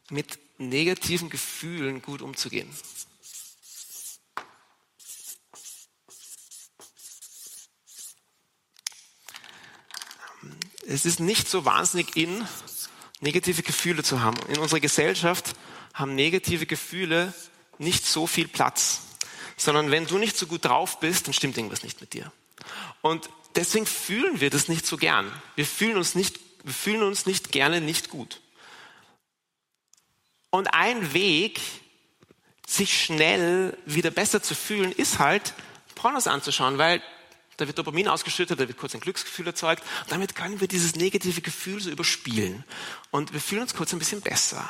mit 0.10 0.40
negativen 0.58 1.30
Gefühlen 1.30 2.02
gut 2.02 2.22
umzugehen. 2.22 2.70
Es 10.88 11.06
ist 11.06 11.20
nicht 11.20 11.50
so 11.50 11.66
wahnsinnig 11.66 12.16
in, 12.16 12.48
negative 13.20 13.62
Gefühle 13.62 14.04
zu 14.04 14.22
haben. 14.22 14.38
In 14.48 14.60
unserer 14.60 14.80
Gesellschaft 14.80 15.54
haben 15.98 16.16
negative 16.16 16.68
Gefühle 16.68 17.34
nicht 17.80 18.06
so 18.06 18.28
viel 18.28 18.48
Platz, 18.48 19.02
sondern 19.58 19.92
wenn 19.92 20.06
du 20.06 20.18
nicht 20.20 20.38
so 20.38 20.46
gut 20.46 20.66
drauf 20.66 21.00
bist, 21.00 21.28
dann 21.28 21.34
stimmt 21.34 21.58
irgendwas 21.58 21.84
nicht 21.84 22.00
mit 22.00 22.14
dir. 22.14 22.32
Und 23.02 23.30
deswegen 23.56 23.88
fühlen 23.88 24.40
wir 24.40 24.52
das 24.52 24.68
nicht 24.68 24.86
so 24.86 24.98
gern. 24.98 25.32
Wir 25.56 25.66
fühlen 25.66 25.98
uns 25.98 26.14
nicht, 26.14 26.40
wir 26.64 26.74
fühlen 26.74 27.02
uns 27.02 27.26
nicht 27.26 27.52
gerne 27.52 27.82
nicht 27.82 28.10
gut. 28.10 28.42
Und 30.52 30.74
ein 30.74 31.14
Weg, 31.14 31.60
sich 32.66 33.04
schnell 33.04 33.78
wieder 33.86 34.12
besser 34.12 34.42
zu 34.42 34.54
fühlen, 34.54 34.92
ist 34.92 35.20
halt, 35.20 35.54
Pornos 35.96 36.28
anzuschauen, 36.28 36.78
weil 36.78 37.02
da 37.58 37.66
wird 37.66 37.80
Dopamin 37.80 38.08
ausgeschüttet, 38.08 38.60
da 38.60 38.68
wird 38.68 38.78
kurz 38.78 38.94
ein 38.94 39.02
Glücksgefühl 39.02 39.48
erzeugt. 39.48 39.84
Und 40.04 40.12
damit 40.12 40.36
können 40.36 40.62
wir 40.62 40.68
dieses 40.68 40.96
negative 40.96 41.42
Gefühl 41.42 41.82
so 41.82 41.90
überspielen. 41.90 42.64
Und 43.10 43.34
wir 43.34 43.42
fühlen 43.42 43.64
uns 43.64 43.74
kurz 43.74 43.94
ein 43.94 44.00
bisschen 44.00 44.22
besser. 44.22 44.70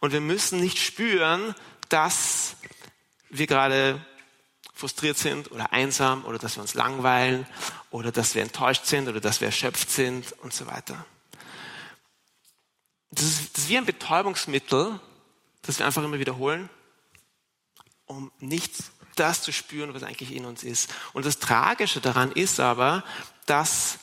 Und 0.00 0.12
wir 0.12 0.20
müssen 0.20 0.60
nicht 0.60 0.78
spüren, 0.78 1.54
dass 1.88 2.56
wir 3.30 3.46
gerade 3.46 4.04
frustriert 4.72 5.18
sind 5.18 5.50
oder 5.50 5.72
einsam 5.72 6.24
oder 6.24 6.38
dass 6.38 6.56
wir 6.56 6.62
uns 6.62 6.74
langweilen 6.74 7.46
oder 7.90 8.12
dass 8.12 8.34
wir 8.34 8.42
enttäuscht 8.42 8.86
sind 8.86 9.08
oder 9.08 9.20
dass 9.20 9.40
wir 9.40 9.46
erschöpft 9.46 9.90
sind 9.90 10.32
und 10.40 10.52
so 10.52 10.66
weiter. 10.66 11.04
Das 13.10 13.24
ist, 13.24 13.56
das 13.56 13.64
ist 13.64 13.70
wie 13.70 13.78
ein 13.78 13.86
Betäubungsmittel, 13.86 15.00
das 15.62 15.78
wir 15.78 15.86
einfach 15.86 16.04
immer 16.04 16.20
wiederholen, 16.20 16.70
um 18.06 18.30
nicht 18.38 18.72
das 19.16 19.42
zu 19.42 19.52
spüren, 19.52 19.94
was 19.94 20.04
eigentlich 20.04 20.32
in 20.32 20.44
uns 20.44 20.62
ist. 20.62 20.94
Und 21.12 21.26
das 21.26 21.40
Tragische 21.40 22.00
daran 22.00 22.30
ist 22.30 22.60
aber, 22.60 23.02
dass 23.46 23.98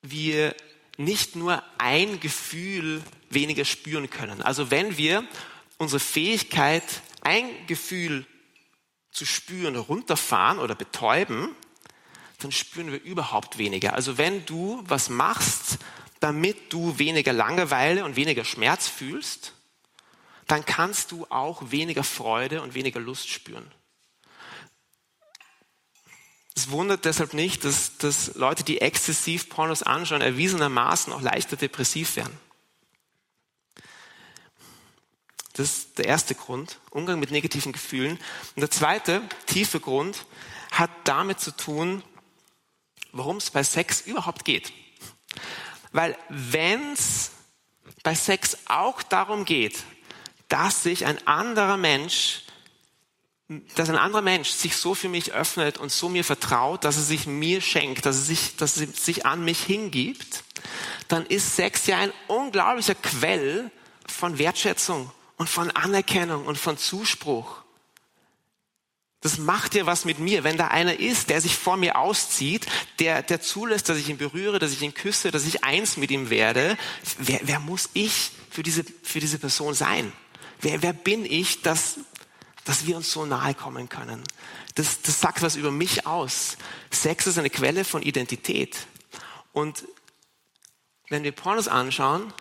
wir 0.00 0.54
nicht 0.96 1.36
nur 1.36 1.62
ein 1.78 2.20
Gefühl 2.20 3.02
weniger 3.30 3.64
spüren 3.64 4.10
können. 4.10 4.42
Also 4.42 4.70
wenn 4.70 4.96
wir 4.96 5.26
unsere 5.78 6.00
Fähigkeit, 6.00 6.84
ein 7.22 7.48
Gefühl 7.66 8.26
zu 9.10 9.24
spüren, 9.24 9.76
runterfahren 9.76 10.58
oder 10.58 10.74
betäuben, 10.74 11.54
dann 12.38 12.52
spüren 12.52 12.92
wir 12.92 13.02
überhaupt 13.02 13.58
weniger. 13.58 13.94
Also 13.94 14.18
wenn 14.18 14.44
du 14.46 14.82
was 14.86 15.08
machst, 15.08 15.78
damit 16.20 16.72
du 16.72 16.98
weniger 16.98 17.32
Langeweile 17.32 18.04
und 18.04 18.16
weniger 18.16 18.44
Schmerz 18.44 18.88
fühlst, 18.88 19.52
dann 20.46 20.64
kannst 20.64 21.12
du 21.12 21.26
auch 21.30 21.70
weniger 21.70 22.04
Freude 22.04 22.62
und 22.62 22.74
weniger 22.74 23.00
Lust 23.00 23.28
spüren. 23.28 23.70
Es 26.56 26.70
wundert 26.70 27.04
deshalb 27.04 27.34
nicht, 27.34 27.64
dass, 27.64 27.96
dass 27.98 28.34
Leute, 28.34 28.62
die 28.62 28.80
exzessiv 28.80 29.48
Pornos 29.48 29.82
anschauen, 29.82 30.20
erwiesenermaßen 30.20 31.12
auch 31.12 31.20
leichter 31.20 31.56
depressiv 31.56 32.16
werden. 32.16 32.38
Das 35.54 35.68
ist 35.68 35.98
der 35.98 36.06
erste 36.06 36.34
Grund, 36.34 36.80
Umgang 36.90 37.20
mit 37.20 37.30
negativen 37.30 37.72
Gefühlen. 37.72 38.18
Und 38.56 38.60
der 38.60 38.70
zweite, 38.70 39.22
tiefe 39.46 39.80
Grund, 39.80 40.26
hat 40.72 40.90
damit 41.04 41.40
zu 41.40 41.52
tun, 41.52 42.02
worum 43.12 43.36
es 43.36 43.50
bei 43.50 43.62
Sex 43.62 44.00
überhaupt 44.00 44.44
geht. 44.44 44.72
Weil 45.92 46.16
wenn 46.28 46.92
es 46.92 47.30
bei 48.02 48.14
Sex 48.14 48.58
auch 48.66 49.02
darum 49.02 49.44
geht, 49.44 49.84
dass 50.48 50.82
sich 50.82 51.06
ein 51.06 51.24
anderer 51.26 51.76
Mensch 51.76 52.43
dass 53.48 53.90
ein 53.90 53.96
anderer 53.96 54.22
Mensch 54.22 54.50
sich 54.50 54.76
so 54.76 54.94
für 54.94 55.08
mich 55.08 55.32
öffnet 55.32 55.76
und 55.76 55.92
so 55.92 56.08
mir 56.08 56.24
vertraut, 56.24 56.84
dass 56.84 56.96
er 56.96 57.02
sich 57.02 57.26
mir 57.26 57.60
schenkt, 57.60 58.06
dass 58.06 58.16
er 58.16 58.22
sich, 58.22 58.56
dass 58.56 58.78
er 58.78 58.86
sich 58.86 59.26
an 59.26 59.44
mich 59.44 59.62
hingibt, 59.62 60.44
dann 61.08 61.26
ist 61.26 61.56
Sex 61.56 61.86
ja 61.86 61.98
ein 61.98 62.12
unglaublicher 62.26 62.94
Quell 62.94 63.70
von 64.06 64.38
Wertschätzung 64.38 65.10
und 65.36 65.48
von 65.48 65.70
Anerkennung 65.72 66.46
und 66.46 66.56
von 66.56 66.78
Zuspruch. 66.78 67.64
Das 69.20 69.38
macht 69.38 69.74
ja 69.74 69.86
was 69.86 70.04
mit 70.04 70.18
mir, 70.18 70.44
wenn 70.44 70.58
da 70.58 70.68
einer 70.68 70.98
ist, 70.98 71.30
der 71.30 71.40
sich 71.40 71.56
vor 71.56 71.76
mir 71.78 71.96
auszieht, 71.96 72.66
der, 72.98 73.22
der 73.22 73.40
zulässt, 73.40 73.88
dass 73.88 73.96
ich 73.98 74.08
ihn 74.08 74.18
berühre, 74.18 74.58
dass 74.58 74.72
ich 74.72 74.82
ihn 74.82 74.92
küsse, 74.92 75.30
dass 75.30 75.46
ich 75.46 75.64
eins 75.64 75.96
mit 75.96 76.10
ihm 76.10 76.28
werde. 76.28 76.76
Wer, 77.18 77.40
wer 77.42 77.58
muss 77.58 77.88
ich 77.94 78.32
für 78.50 78.62
diese, 78.62 78.84
für 79.02 79.20
diese 79.20 79.38
Person 79.38 79.72
sein? 79.72 80.12
Wer, 80.60 80.82
wer 80.82 80.92
bin 80.92 81.24
ich, 81.24 81.62
dass, 81.62 81.96
dass 82.64 82.86
wir 82.86 82.96
uns 82.96 83.12
so 83.12 83.26
nahe 83.26 83.54
kommen 83.54 83.88
können. 83.88 84.22
Das, 84.74 85.02
das 85.02 85.20
sagt 85.20 85.42
was 85.42 85.56
über 85.56 85.70
mich 85.70 86.06
aus. 86.06 86.56
Sex 86.90 87.26
ist 87.26 87.38
eine 87.38 87.50
Quelle 87.50 87.84
von 87.84 88.02
Identität. 88.02 88.86
Und 89.52 89.84
wenn 91.08 91.22
wir 91.22 91.32
Pornos 91.32 91.68
anschauen, 91.68 92.32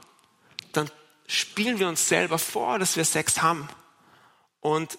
dann 0.71 0.89
spielen 1.27 1.79
wir 1.79 1.87
uns 1.87 2.07
selber 2.07 2.39
vor, 2.39 2.79
dass 2.79 2.95
wir 2.95 3.05
Sex 3.05 3.41
haben. 3.41 3.67
Und 4.61 4.97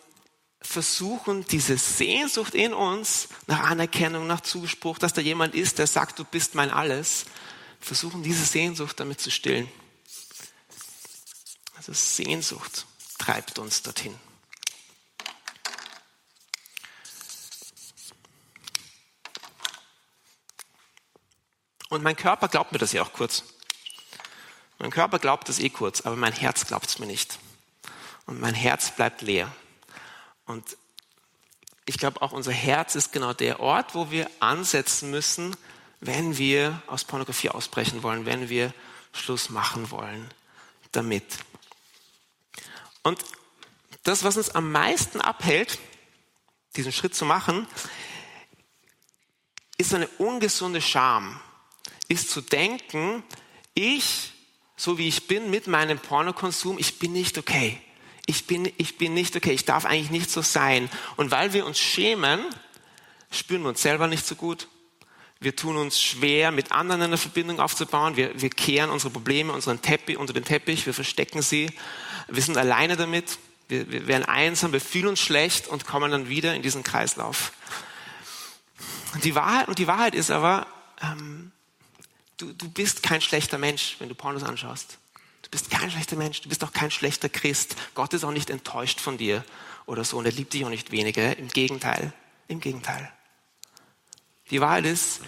versuchen, 0.60 1.44
diese 1.46 1.76
Sehnsucht 1.76 2.54
in 2.54 2.72
uns 2.72 3.28
nach 3.46 3.60
Anerkennung, 3.70 4.26
nach 4.26 4.40
Zuspruch, 4.40 4.98
dass 4.98 5.12
da 5.12 5.20
jemand 5.20 5.54
ist, 5.54 5.78
der 5.78 5.86
sagt, 5.86 6.18
du 6.18 6.24
bist 6.24 6.54
mein 6.54 6.70
Alles, 6.70 7.26
versuchen 7.80 8.22
diese 8.22 8.44
Sehnsucht 8.44 8.98
damit 9.00 9.20
zu 9.20 9.30
stillen. 9.30 9.68
Also 11.76 11.92
Sehnsucht 11.92 12.86
treibt 13.18 13.58
uns 13.58 13.82
dorthin. 13.82 14.14
Und 21.94 22.02
mein 22.02 22.16
Körper 22.16 22.48
glaubt 22.48 22.72
mir 22.72 22.78
das 22.78 22.90
ja 22.90 23.02
auch 23.02 23.12
kurz. 23.12 23.44
Mein 24.80 24.90
Körper 24.90 25.20
glaubt 25.20 25.48
das 25.48 25.60
eh 25.60 25.70
kurz, 25.70 26.00
aber 26.00 26.16
mein 26.16 26.32
Herz 26.32 26.66
glaubt 26.66 26.86
es 26.86 26.98
mir 26.98 27.06
nicht. 27.06 27.38
Und 28.26 28.40
mein 28.40 28.54
Herz 28.54 28.90
bleibt 28.90 29.22
leer. 29.22 29.54
Und 30.44 30.76
ich 31.86 31.96
glaube, 31.96 32.20
auch 32.20 32.32
unser 32.32 32.50
Herz 32.50 32.96
ist 32.96 33.12
genau 33.12 33.32
der 33.32 33.60
Ort, 33.60 33.94
wo 33.94 34.10
wir 34.10 34.28
ansetzen 34.40 35.12
müssen, 35.12 35.56
wenn 36.00 36.36
wir 36.36 36.82
aus 36.88 37.04
Pornografie 37.04 37.50
ausbrechen 37.50 38.02
wollen, 38.02 38.26
wenn 38.26 38.48
wir 38.48 38.74
Schluss 39.12 39.48
machen 39.48 39.92
wollen 39.92 40.28
damit. 40.90 41.24
Und 43.04 43.24
das, 44.02 44.24
was 44.24 44.36
uns 44.36 44.50
am 44.50 44.72
meisten 44.72 45.20
abhält, 45.20 45.78
diesen 46.74 46.90
Schritt 46.90 47.14
zu 47.14 47.24
machen, 47.24 47.68
ist 49.78 49.94
eine 49.94 50.08
ungesunde 50.18 50.80
Scham 50.80 51.40
ist 52.08 52.30
zu 52.30 52.40
denken, 52.40 53.22
ich, 53.74 54.32
so 54.76 54.98
wie 54.98 55.08
ich 55.08 55.26
bin 55.26 55.50
mit 55.50 55.66
meinem 55.66 55.98
Pornokonsum, 55.98 56.78
ich 56.78 56.98
bin 56.98 57.12
nicht 57.12 57.38
okay. 57.38 57.80
Ich 58.26 58.46
bin, 58.46 58.70
ich 58.78 58.96
bin 58.96 59.14
nicht 59.14 59.36
okay. 59.36 59.52
Ich 59.52 59.64
darf 59.64 59.84
eigentlich 59.84 60.10
nicht 60.10 60.30
so 60.30 60.42
sein. 60.42 60.88
Und 61.16 61.30
weil 61.30 61.52
wir 61.52 61.66
uns 61.66 61.78
schämen, 61.78 62.40
spüren 63.30 63.62
wir 63.62 63.68
uns 63.68 63.82
selber 63.82 64.06
nicht 64.06 64.24
so 64.24 64.34
gut. 64.34 64.68
Wir 65.40 65.54
tun 65.54 65.76
uns 65.76 66.00
schwer, 66.00 66.50
mit 66.50 66.72
anderen 66.72 67.02
eine 67.02 67.18
Verbindung 67.18 67.60
aufzubauen. 67.60 68.16
Wir, 68.16 68.40
wir 68.40 68.48
kehren 68.48 68.88
unsere 68.88 69.10
Probleme 69.10 69.52
unseren 69.52 69.82
Teppich, 69.82 70.16
unter 70.16 70.32
den 70.32 70.44
Teppich. 70.44 70.86
Wir 70.86 70.94
verstecken 70.94 71.42
sie. 71.42 71.70
Wir 72.28 72.42
sind 72.42 72.56
alleine 72.56 72.96
damit. 72.96 73.38
Wir, 73.68 73.90
wir 73.90 74.06
werden 74.06 74.24
einsam. 74.24 74.72
Wir 74.72 74.80
fühlen 74.80 75.08
uns 75.08 75.20
schlecht 75.20 75.68
und 75.68 75.84
kommen 75.84 76.10
dann 76.10 76.28
wieder 76.28 76.54
in 76.54 76.62
diesen 76.62 76.82
Kreislauf. 76.82 77.52
Die 79.22 79.34
Wahrheit, 79.34 79.68
und 79.68 79.78
die 79.78 79.86
Wahrheit 79.86 80.14
ist 80.14 80.30
aber, 80.30 80.66
ähm, 81.02 81.52
du, 82.36 82.52
du 82.52 82.68
bist 82.68 83.02
kein 83.02 83.20
schlechter 83.20 83.58
Mensch, 83.58 83.96
wenn 83.98 84.08
du 84.08 84.14
Pornos 84.14 84.42
anschaust. 84.42 84.98
Du 85.42 85.50
bist 85.50 85.70
kein 85.70 85.90
schlechter 85.90 86.16
Mensch, 86.16 86.40
du 86.40 86.48
bist 86.48 86.64
auch 86.64 86.72
kein 86.72 86.90
schlechter 86.90 87.28
Christ. 87.28 87.76
Gott 87.94 88.14
ist 88.14 88.24
auch 88.24 88.30
nicht 88.30 88.50
enttäuscht 88.50 89.00
von 89.00 89.18
dir 89.18 89.44
oder 89.86 90.04
so 90.04 90.18
und 90.18 90.24
er 90.24 90.32
liebt 90.32 90.52
dich 90.52 90.64
auch 90.64 90.70
nicht 90.70 90.90
weniger. 90.90 91.36
Im 91.36 91.48
Gegenteil, 91.48 92.12
im 92.48 92.60
Gegenteil. 92.60 93.12
Die 94.50 94.60
Wahrheit 94.60 94.86
ist, 94.86 95.20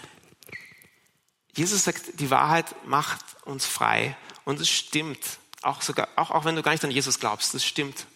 Jesus 1.55 1.85
sagt, 1.85 2.21
die 2.21 2.31
Wahrheit 2.31 2.67
macht 2.87 3.25
uns 3.45 3.65
frei. 3.65 4.17
Und 4.45 4.61
es 4.61 4.69
stimmt. 4.69 5.19
Auch, 5.63 5.81
sogar, 5.83 6.09
auch, 6.17 6.31
auch 6.31 6.45
wenn 6.45 6.55
du 6.55 6.63
gar 6.63 6.73
nicht 6.73 6.85
an 6.85 6.91
Jesus 6.91 7.19
glaubst, 7.19 7.55
es 7.55 7.65
stimmt. 7.65 8.07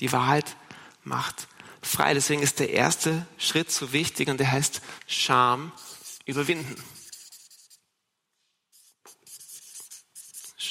Die 0.00 0.12
Wahrheit 0.12 0.56
macht 1.02 1.48
frei. 1.82 2.14
Deswegen 2.14 2.40
ist 2.40 2.60
der 2.60 2.70
erste 2.70 3.26
Schritt 3.36 3.70
so 3.70 3.92
wichtig 3.92 4.28
und 4.28 4.38
der 4.38 4.50
heißt 4.50 4.80
Scham 5.06 5.72
überwinden. 6.24 6.82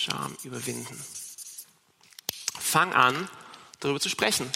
Scham 0.03 0.35
überwinden. 0.43 0.99
Fang 2.59 2.93
an, 2.93 3.29
darüber 3.79 3.99
zu 3.99 4.09
sprechen. 4.09 4.49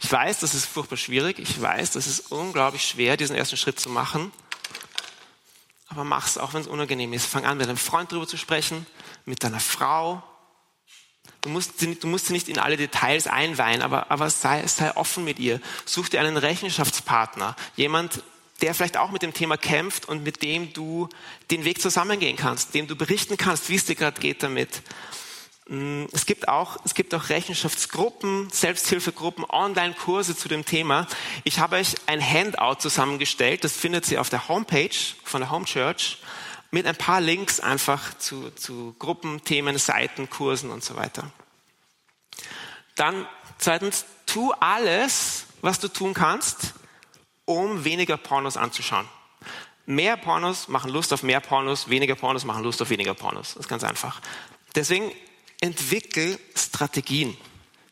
Ich 0.00 0.10
weiß, 0.10 0.40
das 0.40 0.54
ist 0.54 0.66
furchtbar 0.66 0.96
schwierig. 0.96 1.38
Ich 1.38 1.60
weiß, 1.60 1.92
das 1.92 2.06
ist 2.06 2.32
unglaublich 2.32 2.86
schwer, 2.86 3.16
diesen 3.16 3.36
ersten 3.36 3.56
Schritt 3.56 3.80
zu 3.80 3.88
machen 3.88 4.32
aber 5.94 6.04
mach 6.04 6.26
es, 6.26 6.38
auch 6.38 6.54
wenn 6.54 6.60
es 6.60 6.66
unangenehm 6.66 7.12
ist. 7.12 7.26
Fang 7.26 7.44
an, 7.44 7.56
mit 7.56 7.68
deinem 7.68 7.76
Freund 7.76 8.10
darüber 8.10 8.26
zu 8.26 8.36
sprechen, 8.36 8.84
mit 9.24 9.44
deiner 9.44 9.60
Frau. 9.60 10.22
Du 11.40 11.50
musst, 11.50 11.78
sie, 11.78 11.94
du 11.94 12.08
musst 12.08 12.26
sie 12.26 12.32
nicht 12.32 12.48
in 12.48 12.58
alle 12.58 12.76
Details 12.76 13.28
einweihen, 13.28 13.80
aber, 13.80 14.10
aber 14.10 14.28
sei, 14.28 14.66
sei 14.66 14.96
offen 14.96 15.24
mit 15.24 15.38
ihr. 15.38 15.60
Such 15.84 16.08
dir 16.08 16.20
einen 16.20 16.36
Rechenschaftspartner, 16.36 17.54
jemand, 17.76 18.24
der 18.62 18.74
vielleicht 18.74 18.96
auch 18.96 19.10
mit 19.10 19.22
dem 19.22 19.34
Thema 19.34 19.56
kämpft 19.56 20.08
und 20.08 20.22
mit 20.22 20.42
dem 20.42 20.72
du 20.72 21.08
den 21.50 21.64
Weg 21.64 21.80
zusammengehen 21.80 22.36
kannst, 22.36 22.74
dem 22.74 22.86
du 22.86 22.96
berichten 22.96 23.36
kannst, 23.36 23.68
wie 23.68 23.74
es 23.74 23.84
dir 23.84 23.96
gerade 23.96 24.20
geht 24.20 24.42
damit. 24.42 24.82
Mm, 25.68 26.04
es 26.12 26.26
gibt 26.26 26.48
auch, 26.48 26.76
es 26.84 26.94
gibt 26.94 27.14
auch 27.14 27.30
Rechenschaftsgruppen, 27.30 28.50
Selbsthilfegruppen, 28.50 29.44
Online-Kurse 29.48 30.36
zu 30.36 30.48
dem 30.48 30.64
Thema. 30.64 31.06
Ich 31.42 31.58
habe 31.58 31.76
euch 31.76 31.94
ein 32.06 32.20
Handout 32.20 32.80
zusammengestellt, 32.80 33.64
das 33.64 33.72
findet 33.72 34.10
ihr 34.10 34.20
auf 34.20 34.30
der 34.30 34.48
Homepage 34.48 34.94
von 35.24 35.40
der 35.40 35.50
Home 35.50 35.64
Church 35.64 36.18
mit 36.70 36.86
ein 36.86 36.96
paar 36.96 37.20
Links 37.20 37.60
einfach 37.60 38.18
zu, 38.18 38.50
zu 38.50 38.94
Gruppen, 38.98 39.42
Themen, 39.44 39.78
Seiten, 39.78 40.28
Kursen 40.28 40.70
und 40.70 40.84
so 40.84 40.96
weiter. 40.96 41.30
Dann 42.96 43.26
zweitens, 43.58 44.04
tu 44.26 44.52
alles, 44.52 45.46
was 45.62 45.78
du 45.78 45.88
tun 45.88 46.14
kannst, 46.14 46.74
um 47.44 47.84
weniger 47.84 48.16
Pornos 48.16 48.56
anzuschauen. 48.56 49.08
Mehr 49.86 50.16
Pornos 50.16 50.68
machen 50.68 50.90
Lust 50.90 51.12
auf 51.12 51.22
mehr 51.22 51.40
Pornos, 51.40 51.88
weniger 51.88 52.14
Pornos 52.14 52.44
machen 52.44 52.64
Lust 52.64 52.80
auf 52.80 52.90
weniger 52.90 53.14
Pornos. 53.14 53.54
Das 53.54 53.64
ist 53.64 53.68
ganz 53.68 53.84
einfach. 53.84 54.20
Deswegen 54.74 55.12
entwickel 55.60 56.38
Strategien. 56.56 57.36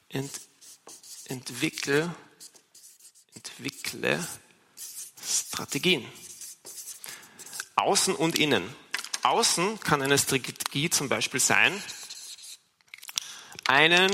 Ent, 0.08 0.40
entwickle, 1.26 2.14
entwickle 3.34 4.26
Strategien. 5.22 6.06
Außen 7.76 8.14
und 8.14 8.38
innen. 8.38 8.74
Außen 9.22 9.80
kann 9.80 10.02
eine 10.02 10.18
Strategie 10.18 10.90
zum 10.90 11.08
Beispiel 11.08 11.40
sein, 11.40 11.80
einen 13.66 14.10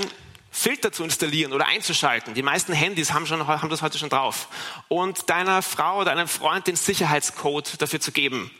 Filter 0.58 0.90
zu 0.90 1.04
installieren 1.04 1.52
oder 1.52 1.66
einzuschalten. 1.66 2.34
Die 2.34 2.42
meisten 2.42 2.72
Handys 2.72 3.12
haben, 3.12 3.26
schon, 3.26 3.46
haben 3.46 3.68
das 3.70 3.80
heute 3.80 3.96
schon 3.96 4.08
drauf. 4.08 4.48
Und 4.88 5.30
deiner 5.30 5.62
Frau 5.62 6.00
oder 6.00 6.14
deinem 6.16 6.26
Freund 6.26 6.66
den 6.66 6.74
Sicherheitscode 6.74 7.80
dafür 7.80 8.00
zu 8.00 8.10
geben 8.10 8.50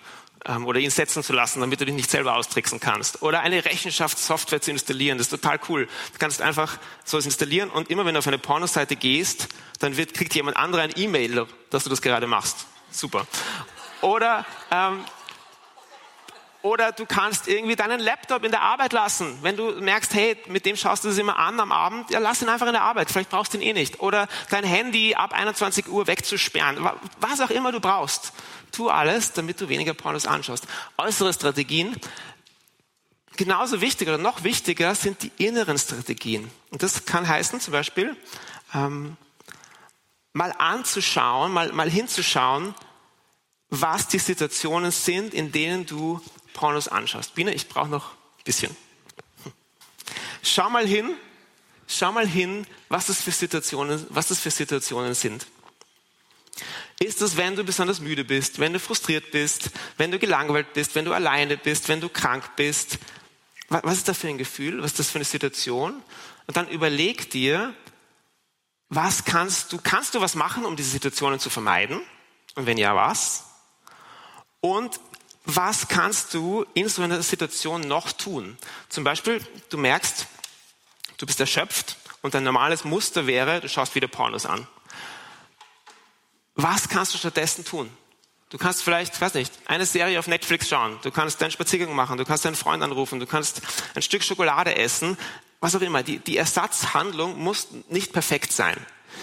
ähm, 0.47 0.65
oder 0.65 0.79
ihn 0.79 0.91
setzen 0.91 1.25
zu 1.25 1.33
lassen, 1.33 1.61
damit 1.61 1.81
du 1.81 1.87
dich 1.87 1.95
nicht 1.97 2.09
selber 2.09 2.37
austricksen 2.37 2.79
kannst. 2.79 3.23
Oder 3.23 3.41
eine 3.41 3.65
Rechenschaftssoftware 3.65 4.61
zu 4.61 4.71
installieren, 4.71 5.19
das 5.19 5.27
ist 5.27 5.31
total 5.43 5.59
cool. 5.69 5.87
Du 6.13 6.19
kannst 6.21 6.41
einfach 6.41 6.79
so 7.05 7.19
installieren 7.19 7.69
und 7.69 7.91
immer 7.91 8.07
wenn 8.07 8.15
du 8.15 8.21
auf 8.21 8.29
eine 8.29 8.39
Pornoseite 8.39 8.95
gehst, 8.95 9.49
dann 9.81 9.97
wird, 9.97 10.15
kriegt 10.15 10.35
jemand 10.37 10.57
anderer 10.57 10.83
ein 10.83 10.93
E-Mail, 10.95 11.47
dass 11.71 11.83
du 11.83 11.91
das 11.91 12.01
gerade 12.01 12.29
machst. 12.29 12.67
Super. 12.93 13.27
Oder 14.03 14.47
ähm, 14.71 15.05
oder 16.63 16.93
du 16.93 17.07
kannst 17.07 17.47
irgendwie 17.47 17.77
deinen 17.77 18.01
Laptop 18.01 18.45
in 18.45 18.51
der 18.51 18.63
Arbeit 18.63 18.93
lassen. 18.93 19.39
Wenn 19.43 19.57
du 19.57 19.73
merkst, 19.81 20.13
hey, 20.15 20.37
mit 20.49 20.67
dem 20.67 20.77
schaust 20.77 21.05
du 21.05 21.09
es 21.09 21.19
immer 21.19 21.37
an 21.39 21.61
am 21.61 21.71
Abend, 21.71 22.11
ja, 22.11 22.19
lass 22.19 22.43
ihn 22.43 22.49
einfach 22.49 22.67
in 22.67 22.73
der 22.73 22.83
Arbeit. 22.83 23.11
Vielleicht 23.11 23.31
brauchst 23.31 23.55
du 23.55 23.59
ihn 23.59 23.63
eh 23.63 23.73
nicht. 23.73 24.01
Oder 24.01 24.29
dein 24.51 24.65
Handy 24.65 25.15
ab 25.15 25.33
21 25.33 25.89
Uhr 25.89 26.07
wegzusperren. 26.07 26.89
Was 27.21 27.41
auch 27.41 27.51
immer 27.51 27.71
du 27.71 27.81
brauchst. 27.81 28.33
Tu 28.73 28.91
alles, 28.91 29.33
damit 29.33 29.61
du 29.61 29.69
weniger 29.69 29.95
Pornos 29.95 30.27
anschaust. 30.27 30.67
Äußere 30.97 31.33
Strategien. 31.33 31.97
Genauso 33.37 33.81
wichtig 33.81 34.09
oder 34.09 34.19
noch 34.19 34.43
wichtiger 34.43 34.97
sind 34.97 35.23
die 35.23 35.31
inneren 35.37 35.79
Strategien. 35.79 36.51
Und 36.71 36.83
das 36.83 37.05
kann 37.05 37.29
heißen 37.29 37.61
zum 37.61 37.73
Beispiel, 37.73 38.17
ähm, 38.75 39.17
mal 40.33 40.53
anzuschauen, 40.59 41.53
mal, 41.53 41.73
mal 41.73 41.89
hinzuschauen, 41.89 42.75
was 43.71 44.09
die 44.09 44.19
Situationen 44.19 44.91
sind, 44.91 45.35
in 45.35 45.53
denen 45.53 45.87
du 45.87 46.21
Pornos 46.59 46.89
anschaust. 46.89 47.37
Biene, 47.37 47.55
ich 47.55 47.69
brauche 47.69 47.89
noch 47.89 48.11
ein 48.11 48.45
bisschen. 48.45 48.77
Schau 50.43 50.69
mal 50.69 50.85
hin, 50.85 51.15
schau 51.87 52.11
mal 52.11 52.27
hin, 52.27 52.67
was 52.89 53.07
das 53.07 53.23
für 53.23 53.31
Situationen, 53.31 54.05
was 54.09 54.27
das 54.27 54.41
für 54.41 54.51
Situationen 54.51 55.15
sind. 55.15 55.47
Ist 56.99 57.23
es, 57.23 57.37
wenn 57.37 57.55
du 57.55 57.63
besonders 57.63 58.01
müde 58.01 58.25
bist, 58.25 58.59
wenn 58.59 58.73
du 58.73 58.81
frustriert 58.81 59.31
bist, 59.31 59.71
wenn 59.99 60.11
du 60.11 60.19
gelangweilt 60.19 60.73
bist, 60.73 60.97
wenn 60.97 61.05
du 61.05 61.13
alleine 61.13 61.57
bist, 61.57 61.89
wenn 61.89 62.01
du 62.01 62.09
krank 62.09 62.57
bist? 62.57 62.99
Was 63.69 63.99
ist 63.99 64.09
das 64.09 64.19
für 64.19 64.27
ein 64.27 64.39
Gefühl? 64.39 64.83
Was 64.83 64.91
ist 64.93 64.99
das 64.99 65.11
für 65.11 65.19
eine 65.19 65.25
Situation? 65.25 66.03
Und 66.49 66.57
dann 66.57 66.67
überleg 66.69 67.31
dir, 67.31 67.73
was 68.89 69.25
kannst 69.25 69.73
du, 69.73 69.79
kannst 69.81 70.17
du 70.17 70.21
was 70.21 70.35
machen, 70.35 70.65
um 70.65 70.75
diese 70.75 70.91
Situationen 70.91 71.39
zu 71.39 71.51
vermeiden? 71.51 72.01
Und 72.57 72.67
wenn 72.67 72.79
ja, 72.79 72.97
was? 72.97 73.45
Und 74.61 74.99
was 75.49 75.89
kannst 75.89 76.35
du 76.35 76.67
in 76.75 76.91
so 76.91 77.01
einer 77.01 77.23
Situation 77.23 77.81
noch 77.81 78.13
tun? 78.13 78.59
Zum 78.91 79.03
Beispiel, 79.03 79.41
du 79.71 79.79
merkst, 79.79 80.27
du 81.17 81.25
bist 81.25 81.41
erschöpft 81.41 81.97
und 82.21 82.35
dein 82.35 82.45
normales 82.45 82.85
Muster 82.85 83.27
wäre, 83.27 83.63
du 83.63 83.69
schaust 83.69 83.95
wieder 83.95 84.09
Pornos 84.09 84.45
an. 84.45 84.67
Was 86.55 86.91
kannst 86.91 87.15
du 87.15 87.19
stattdessen 87.19 87.65
tun? 87.65 87.89
Du 88.51 88.59
kannst 88.59 88.83
vielleicht, 88.83 89.19
weiß 89.19 89.35
nicht, 89.35 89.53
eine 89.65 89.87
Serie 89.87 90.19
auf 90.19 90.27
Netflix 90.27 90.69
schauen. 90.69 90.99
Du 91.03 91.11
kannst 91.11 91.41
deinen 91.41 91.51
Spaziergang 91.51 91.95
machen. 91.95 92.19
Du 92.19 92.27
kannst 92.27 92.45
deinen 92.45 92.57
Freund 92.57 92.83
anrufen. 92.83 93.19
Du 93.19 93.27
kannst 93.27 93.63
ein 93.95 94.03
Stück 94.03 94.25
Schokolade 94.25 94.77
essen. 94.77 95.17
Was 95.61 95.75
auch 95.75 95.81
immer. 95.81 96.03
Die, 96.03 96.19
die 96.19 96.37
Ersatzhandlung 96.37 97.39
muss 97.39 97.69
nicht 97.89 98.13
perfekt 98.13 98.53
sein. 98.53 98.77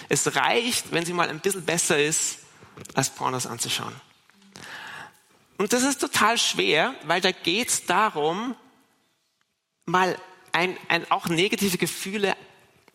Es 0.09 0.35
reicht, 0.35 0.91
wenn 0.91 1.05
sie 1.05 1.13
mal 1.13 1.29
ein 1.29 1.39
bisschen 1.39 1.65
besser 1.65 1.99
ist, 1.99 2.39
als 2.93 3.11
Pornos 3.11 3.45
anzuschauen. 3.45 3.93
Und 5.57 5.73
das 5.73 5.83
ist 5.83 6.01
total 6.01 6.37
schwer, 6.37 6.95
weil 7.05 7.21
da 7.21 7.31
geht 7.31 7.69
es 7.69 7.85
darum, 7.85 8.55
mal 9.85 10.17
ein, 10.51 10.77
ein, 10.89 11.09
auch 11.11 11.27
negative 11.27 11.77
Gefühle 11.77 12.35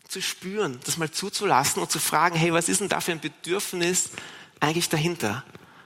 zu 0.08 0.20
spüren, 0.20 0.80
das 0.84 0.96
mal 0.96 1.10
zuzulassen 1.10 1.80
und 1.80 1.90
zu 1.90 1.98
fragen, 1.98 2.36
hey, 2.36 2.52
was 2.52 2.68
ist 2.68 2.80
denn 2.80 2.88
da 2.88 3.00
für 3.00 3.12
ein 3.12 3.20
Bedürfnis 3.20 4.10
eigentlich 4.58 4.88
dahinter? 4.88 5.44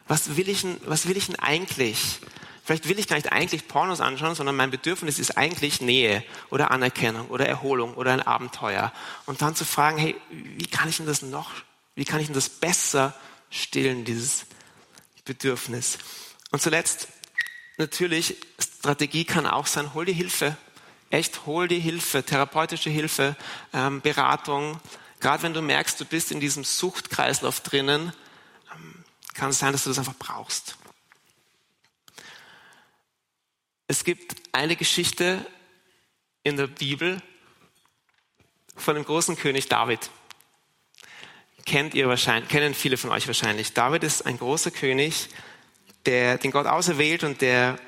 Was 0.09 0.37
will 0.37 0.49
ich 0.49 0.63
denn, 0.63 0.81
was 0.87 1.07
will 1.07 1.17
ich 1.17 1.27
denn 1.27 1.39
eigentlich? 1.39 2.21
Vielleicht 2.65 2.89
will 2.89 2.99
ich 2.99 3.09
gar 3.09 3.17
nicht 3.17 3.31
eigentlich 3.31 3.69
Pornos 3.69 4.01
anschauen, 4.01 4.35
sondern 4.35 4.57
mein 4.57 4.71
Bedürfnis 4.71 5.19
ist 5.19 5.37
eigentlich 5.37 5.83
Nähe 5.83 6.25
oder 6.51 6.71
Anerkennung 6.71 7.29
oder 7.29 7.47
Erholung 7.47 7.95
oder 7.95 8.13
ein 8.13 8.23
Abenteuer. 8.23 8.93
Und 9.27 9.43
dann 9.43 9.55
zu 9.55 9.67
fragen, 9.67 9.99
hey, 9.99 10.17
wie 10.31 10.67
kann 10.67 10.89
ich 10.89 10.97
denn 10.97 11.07
das 11.07 11.21
noch, 11.21 11.51
wie 11.95 12.07
kann 12.07 12.21
ich 12.21 12.27
denn 12.27 12.35
das 12.35 12.49
besser 12.49 13.15
stillen, 13.51 14.07
dieses 14.07 14.47
Bedürfnis? 15.27 15.99
Und 16.55 16.61
zuletzt, 16.61 17.09
natürlich, 17.79 18.37
Strategie 18.61 19.25
kann 19.25 19.45
auch 19.45 19.67
sein, 19.67 19.93
hol 19.93 20.05
dir 20.05 20.15
Hilfe. 20.15 20.57
Echt, 21.11 21.47
hol 21.47 21.67
dir 21.67 21.81
Hilfe, 21.81 22.23
therapeutische 22.23 22.91
Hilfe, 22.91 23.35
ähm, 23.73 24.01
Beratung. 24.01 24.81
Gerade 25.19 25.43
wenn 25.43 25.53
du 25.53 25.63
merkst, 25.63 25.99
du 26.01 26.05
bist 26.05 26.31
in 26.31 26.39
diesem 26.39 26.63
Suchtkreislauf 26.63 27.59
drinnen, 27.59 28.13
ähm, 28.73 29.05
kann 29.35 29.51
es 29.51 29.59
sein, 29.59 29.73
dass 29.73 29.83
du 29.83 29.91
das 29.91 29.99
einfach 29.99 30.15
brauchst. 30.17 30.77
Es 33.89 34.05
gibt 34.05 34.37
eine 34.53 34.77
Geschichte 34.77 35.45
in 36.45 36.57
der 36.57 36.69
Bibel 36.69 37.21
von 38.77 38.95
dem 38.95 39.05
großen 39.05 39.35
König 39.35 39.69
David. 39.69 40.09
Kennt 41.67 41.95
ihr 41.95 42.07
wahrscheinlich, 42.07 42.49
kennen 42.49 42.75
viele 42.75 42.97
von 42.97 43.11
euch 43.11 43.27
wahrscheinlich. 43.27 43.73
David 43.73 44.05
ist 44.05 44.25
ein 44.25 44.39
großer 44.39 44.71
König, 44.71 45.31
der, 46.07 46.39
den 46.39 46.51
Gott 46.51 46.67
auserwählt 46.67 47.25
und 47.25 47.41
der, 47.41 47.79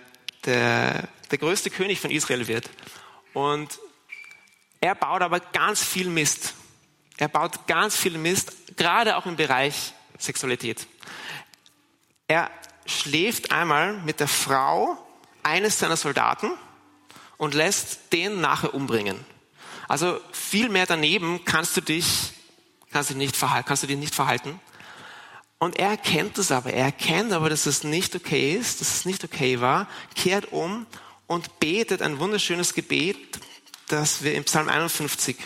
der, 0.44 1.08
der 1.30 1.38
größte 1.38 1.70
König 1.70 2.00
von 2.00 2.10
Israel 2.10 2.48
wird. 2.48 2.70
Und 3.34 3.78
er 4.80 4.94
baut 4.94 5.22
aber 5.22 5.40
ganz 5.40 5.82
viel 5.82 6.08
Mist. 6.08 6.54
Er 7.16 7.28
baut 7.28 7.66
ganz 7.66 7.96
viel 7.96 8.18
Mist, 8.18 8.76
gerade 8.76 9.16
auch 9.16 9.26
im 9.26 9.36
Bereich 9.36 9.92
Sexualität. 10.18 10.86
Er 12.28 12.50
schläft 12.86 13.52
einmal 13.52 13.94
mit 13.94 14.20
der 14.20 14.28
Frau 14.28 14.96
eines 15.42 15.78
seiner 15.78 15.96
Soldaten 15.96 16.50
und 17.36 17.54
lässt 17.54 18.12
den 18.12 18.40
nachher 18.40 18.74
umbringen. 18.74 19.24
Also 19.88 20.20
viel 20.32 20.68
mehr 20.68 20.86
daneben 20.86 21.44
kannst 21.44 21.76
du 21.76 21.80
dich, 21.80 22.32
kannst 22.90 23.10
du 23.10 23.14
nicht 23.14 23.36
verhalten, 23.36 23.68
kannst 23.68 23.82
du 23.82 23.86
dich 23.86 23.96
nicht 23.96 24.14
verhalten. 24.14 24.60
Und 25.58 25.78
er 25.78 25.90
erkennt 25.90 26.36
es 26.38 26.52
aber. 26.52 26.72
Er 26.72 26.86
erkennt 26.86 27.32
aber, 27.32 27.48
dass 27.48 27.66
es 27.66 27.82
nicht 27.82 28.14
okay 28.14 28.54
ist, 28.54 28.80
dass 28.80 28.94
es 28.94 29.04
nicht 29.04 29.24
okay 29.24 29.60
war, 29.60 29.88
kehrt 30.14 30.52
um 30.52 30.86
und 31.26 31.60
betet 31.60 32.02
ein 32.02 32.18
wunderschönes 32.18 32.74
Gebet, 32.74 33.38
das 33.88 34.22
wir 34.22 34.34
im 34.34 34.44
Psalm 34.44 34.68
51 34.68 35.36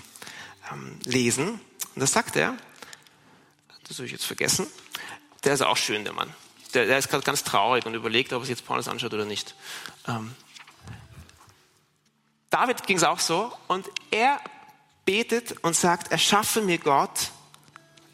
ähm, 0.72 0.98
lesen. 1.04 1.60
Und 1.94 2.00
das 2.00 2.12
sagt 2.12 2.36
er, 2.36 2.56
das 3.86 3.98
habe 3.98 4.06
ich 4.06 4.12
jetzt 4.12 4.26
vergessen, 4.26 4.66
der 5.44 5.54
ist 5.54 5.62
auch 5.62 5.76
schön, 5.76 6.04
der 6.04 6.12
Mann. 6.12 6.32
Der, 6.74 6.86
der 6.86 6.98
ist 6.98 7.08
gerade 7.08 7.24
ganz 7.24 7.44
traurig 7.44 7.86
und 7.86 7.94
überlegt, 7.94 8.32
ob 8.32 8.42
er 8.42 8.46
sich 8.46 8.56
jetzt 8.56 8.66
Pornos 8.66 8.88
anschaut 8.88 9.14
oder 9.14 9.24
nicht. 9.24 9.54
Ähm, 10.06 10.34
David 12.50 12.84
ging 12.86 12.96
es 12.96 13.04
auch 13.04 13.20
so 13.20 13.52
und 13.68 13.88
er 14.10 14.40
betet 15.04 15.52
und 15.62 15.74
sagt, 15.74 16.10
erschaffe 16.12 16.60
mir 16.60 16.78
Gott 16.78 17.30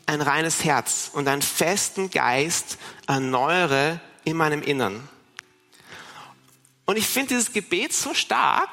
ein 0.07 0.21
reines 0.21 0.65
Herz 0.65 1.11
und 1.13 1.29
einen 1.29 1.43
festen 1.43 2.11
Geist 2.11 2.79
erneuere 3.07 4.01
in 4.25 4.37
meinem 4.37 4.63
Innern. 4.63 5.09
Und 6.85 6.97
ich 6.97 7.07
finde 7.07 7.31
dieses 7.31 7.53
Gebet 7.53 7.93
so 7.93 8.15
stark, 8.15 8.69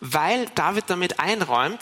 weil 0.00 0.46
David 0.54 0.84
damit 0.88 1.20
einräumt, 1.20 1.80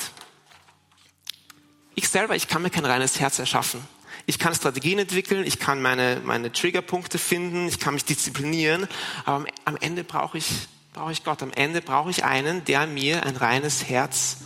ich 1.95 2.09
selber, 2.09 2.37
ich 2.37 2.49
kann 2.49 2.63
mir 2.63 2.71
kein 2.71 2.85
reines 2.85 3.19
Herz 3.19 3.39
erschaffen. 3.39 3.81
Ich 4.27 4.39
kann 4.39 4.55
Strategien 4.55 4.99
entwickeln, 4.99 5.45
ich 5.45 5.59
kann 5.59 5.83
meine, 5.83 6.21
meine 6.25 6.53
Triggerpunkte 6.53 7.19
finden, 7.19 7.67
ich 7.67 7.81
kann 7.81 7.95
mich 7.95 8.05
disziplinieren, 8.05 8.87
aber 9.25 9.47
am 9.65 9.77
Ende 9.77 10.05
brauche 10.05 10.39
ich, 10.39 10.69
brauche 10.93 11.13
ich 11.13 11.25
Gott. 11.25 11.43
Am 11.43 11.53
Ende 11.53 11.81
brauche 11.81 12.11
ich 12.11 12.25
einen, 12.25 12.65
der 12.65 12.87
mir 12.87 13.25
ein 13.25 13.37
reines 13.37 13.89
Herz 13.89 14.37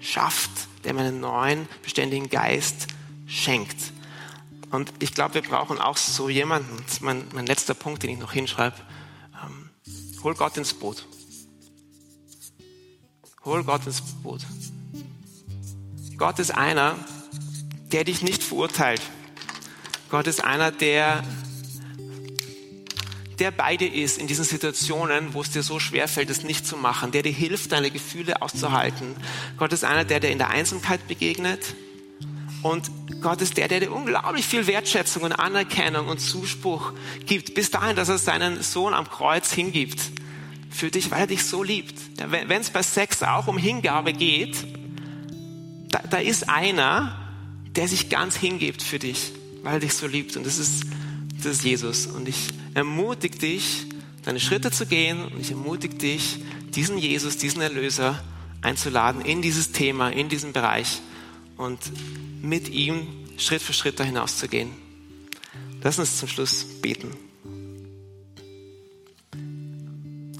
schafft, 0.00 0.50
der 0.84 0.94
mir 0.94 1.00
einen 1.00 1.20
neuen, 1.20 1.68
beständigen 1.82 2.28
Geist 2.28 2.86
schenkt. 3.26 3.78
Und 4.72 4.90
ich 5.00 5.12
glaube, 5.12 5.34
wir 5.34 5.42
brauchen 5.42 5.78
auch 5.78 5.98
so 5.98 6.30
jemanden. 6.30 6.82
Das 6.84 6.94
ist 6.94 7.02
mein, 7.02 7.24
mein 7.34 7.46
letzter 7.46 7.74
Punkt, 7.74 8.02
den 8.02 8.10
ich 8.10 8.18
noch 8.18 8.32
hinschreibe. 8.32 8.76
Ähm, 9.44 9.68
hol 10.24 10.34
Gott 10.34 10.56
ins 10.56 10.72
Boot. 10.72 11.06
Hol 13.44 13.62
Gott 13.64 13.84
ins 13.86 14.00
Boot. 14.22 14.40
Gott 16.16 16.38
ist 16.38 16.52
einer, 16.52 16.96
der 17.92 18.04
dich 18.04 18.22
nicht 18.22 18.42
verurteilt. 18.42 19.02
Gott 20.10 20.26
ist 20.26 20.42
einer, 20.42 20.72
der, 20.72 21.22
der 23.38 23.50
bei 23.50 23.76
dir 23.76 23.92
ist 23.92 24.16
in 24.16 24.26
diesen 24.26 24.46
Situationen, 24.46 25.34
wo 25.34 25.42
es 25.42 25.50
dir 25.50 25.62
so 25.62 25.80
schwer 25.80 26.08
fällt, 26.08 26.30
es 26.30 26.44
nicht 26.44 26.66
zu 26.66 26.78
machen, 26.78 27.12
der 27.12 27.22
dir 27.22 27.32
hilft, 27.32 27.72
deine 27.72 27.90
Gefühle 27.90 28.40
auszuhalten. 28.40 29.16
Gott 29.58 29.74
ist 29.74 29.84
einer, 29.84 30.06
der 30.06 30.20
dir 30.20 30.30
in 30.30 30.38
der 30.38 30.48
Einsamkeit 30.48 31.06
begegnet, 31.08 31.74
und 32.62 32.90
Gott 33.20 33.40
ist 33.40 33.56
der, 33.56 33.68
der 33.68 33.80
dir 33.80 33.92
unglaublich 33.92 34.46
viel 34.46 34.66
Wertschätzung 34.66 35.22
und 35.24 35.32
Anerkennung 35.32 36.08
und 36.08 36.20
Zuspruch 36.20 36.92
gibt, 37.26 37.54
bis 37.54 37.70
dahin, 37.70 37.96
dass 37.96 38.08
er 38.08 38.18
seinen 38.18 38.62
Sohn 38.62 38.94
am 38.94 39.08
Kreuz 39.08 39.52
hingibt. 39.52 40.00
Für 40.70 40.90
dich, 40.90 41.10
weil 41.10 41.20
er 41.20 41.26
dich 41.26 41.44
so 41.44 41.62
liebt. 41.62 41.94
Ja, 42.18 42.30
Wenn 42.30 42.60
es 42.60 42.70
bei 42.70 42.82
Sex 42.82 43.22
auch 43.22 43.46
um 43.46 43.58
Hingabe 43.58 44.14
geht, 44.14 44.56
da, 45.90 46.00
da 46.08 46.16
ist 46.16 46.48
einer, 46.48 47.18
der 47.76 47.88
sich 47.88 48.08
ganz 48.08 48.36
hingibt 48.36 48.82
für 48.82 48.98
dich, 48.98 49.32
weil 49.62 49.74
er 49.74 49.80
dich 49.80 49.92
so 49.92 50.06
liebt. 50.06 50.36
Und 50.36 50.46
das 50.46 50.58
ist, 50.58 50.84
das 51.36 51.46
ist 51.46 51.64
Jesus. 51.64 52.06
Und 52.06 52.26
ich 52.26 52.48
ermutige 52.72 53.36
dich, 53.38 53.86
deine 54.24 54.40
Schritte 54.40 54.70
zu 54.70 54.86
gehen. 54.86 55.26
Und 55.26 55.40
ich 55.40 55.50
ermutige 55.50 55.94
dich, 55.94 56.38
diesen 56.74 56.96
Jesus, 56.96 57.36
diesen 57.36 57.60
Erlöser 57.60 58.22
einzuladen 58.62 59.20
in 59.20 59.42
dieses 59.42 59.72
Thema, 59.72 60.08
in 60.08 60.30
diesen 60.30 60.52
Bereich. 60.52 61.02
Und 61.62 61.78
mit 62.42 62.70
ihm 62.70 63.06
Schritt 63.36 63.62
für 63.62 63.72
Schritt 63.72 64.00
da 64.00 64.04
hinauszugehen. 64.04 64.72
Lass 65.80 65.96
uns 65.96 66.18
zum 66.18 66.28
Schluss 66.28 66.64
beten. 66.80 67.12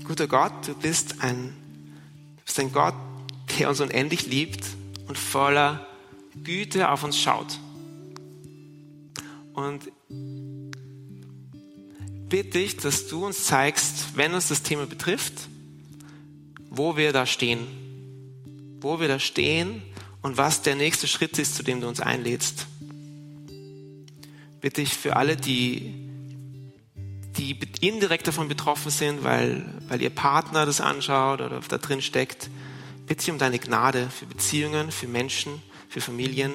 Guter 0.05 0.27
Gott, 0.27 0.67
du 0.67 0.75
bist 0.75 1.21
ein, 1.21 1.55
du 2.39 2.43
bist 2.45 2.59
ein 2.59 2.73
Gott, 2.73 2.97
der 3.57 3.69
uns 3.69 3.81
unendlich 3.81 4.27
liebt 4.27 4.65
und 5.07 5.17
voller 5.17 5.87
Güte 6.43 6.91
auf 6.91 7.05
uns 7.05 7.17
schaut. 7.17 7.57
Und 9.53 9.93
bitte 12.29 12.59
dich, 12.59 12.79
dass 12.79 13.07
du 13.07 13.27
uns 13.27 13.45
zeigst, 13.45 14.17
wenn 14.17 14.35
uns 14.35 14.49
das 14.49 14.65
Thema 14.65 14.87
betrifft, 14.87 15.35
wo 16.69 16.97
wir 16.97 17.13
da 17.13 17.27
stehen. 17.27 17.61
Wo 18.81 18.99
wir 18.99 19.07
da 19.07 19.21
stehen 19.21 19.83
und 20.23 20.37
was 20.37 20.63
der 20.63 20.77
nächste 20.77 21.07
Schritt 21.07 21.39
ist, 21.39 21.57
zu 21.57 21.63
dem 21.63 21.81
du 21.81 21.89
uns 21.89 22.01
einlädst. 22.01 22.67
Bitte 24.61 24.81
ich 24.81 24.95
für 24.95 25.17
alle, 25.17 25.37
die, 25.37 25.95
die 27.37 27.59
indirekt 27.81 28.29
davon 28.29 28.49
betroffen 28.49 28.91
sind, 28.91 29.25
weil, 29.25 29.65
weil 29.89 30.01
ihr 30.01 30.11
Partner 30.11 30.65
das 30.65 30.81
anschaut 30.81 31.41
oder 31.41 31.61
da 31.61 31.79
drin 31.79 32.01
steckt, 32.01 32.49
bitte 33.07 33.25
ich 33.25 33.31
um 33.31 33.39
deine 33.39 33.59
Gnade 33.59 34.09
für 34.09 34.27
Beziehungen, 34.27 34.93
für 34.93 35.09
Menschen, 35.09 35.61
für 35.89 36.01
Familien. 36.01 36.53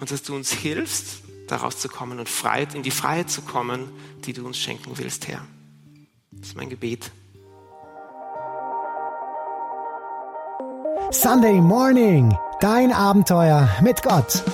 Und 0.00 0.10
dass 0.10 0.22
du 0.22 0.34
uns 0.34 0.50
hilfst, 0.50 1.22
daraus 1.48 1.78
zu 1.78 1.88
kommen 1.88 2.18
und 2.18 2.28
in 2.74 2.82
die 2.82 2.90
Freiheit 2.90 3.30
zu 3.30 3.42
kommen, 3.42 3.88
die 4.24 4.32
du 4.32 4.46
uns 4.46 4.58
schenken 4.58 4.92
willst, 4.96 5.28
Herr. 5.28 5.46
Das 6.30 6.48
ist 6.48 6.56
mein 6.56 6.70
Gebet. 6.70 7.10
Sunday 11.10 11.60
Morning, 11.60 12.36
dein 12.60 12.92
Abenteuer 12.92 13.68
mit 13.80 14.02
Gott. 14.02 14.44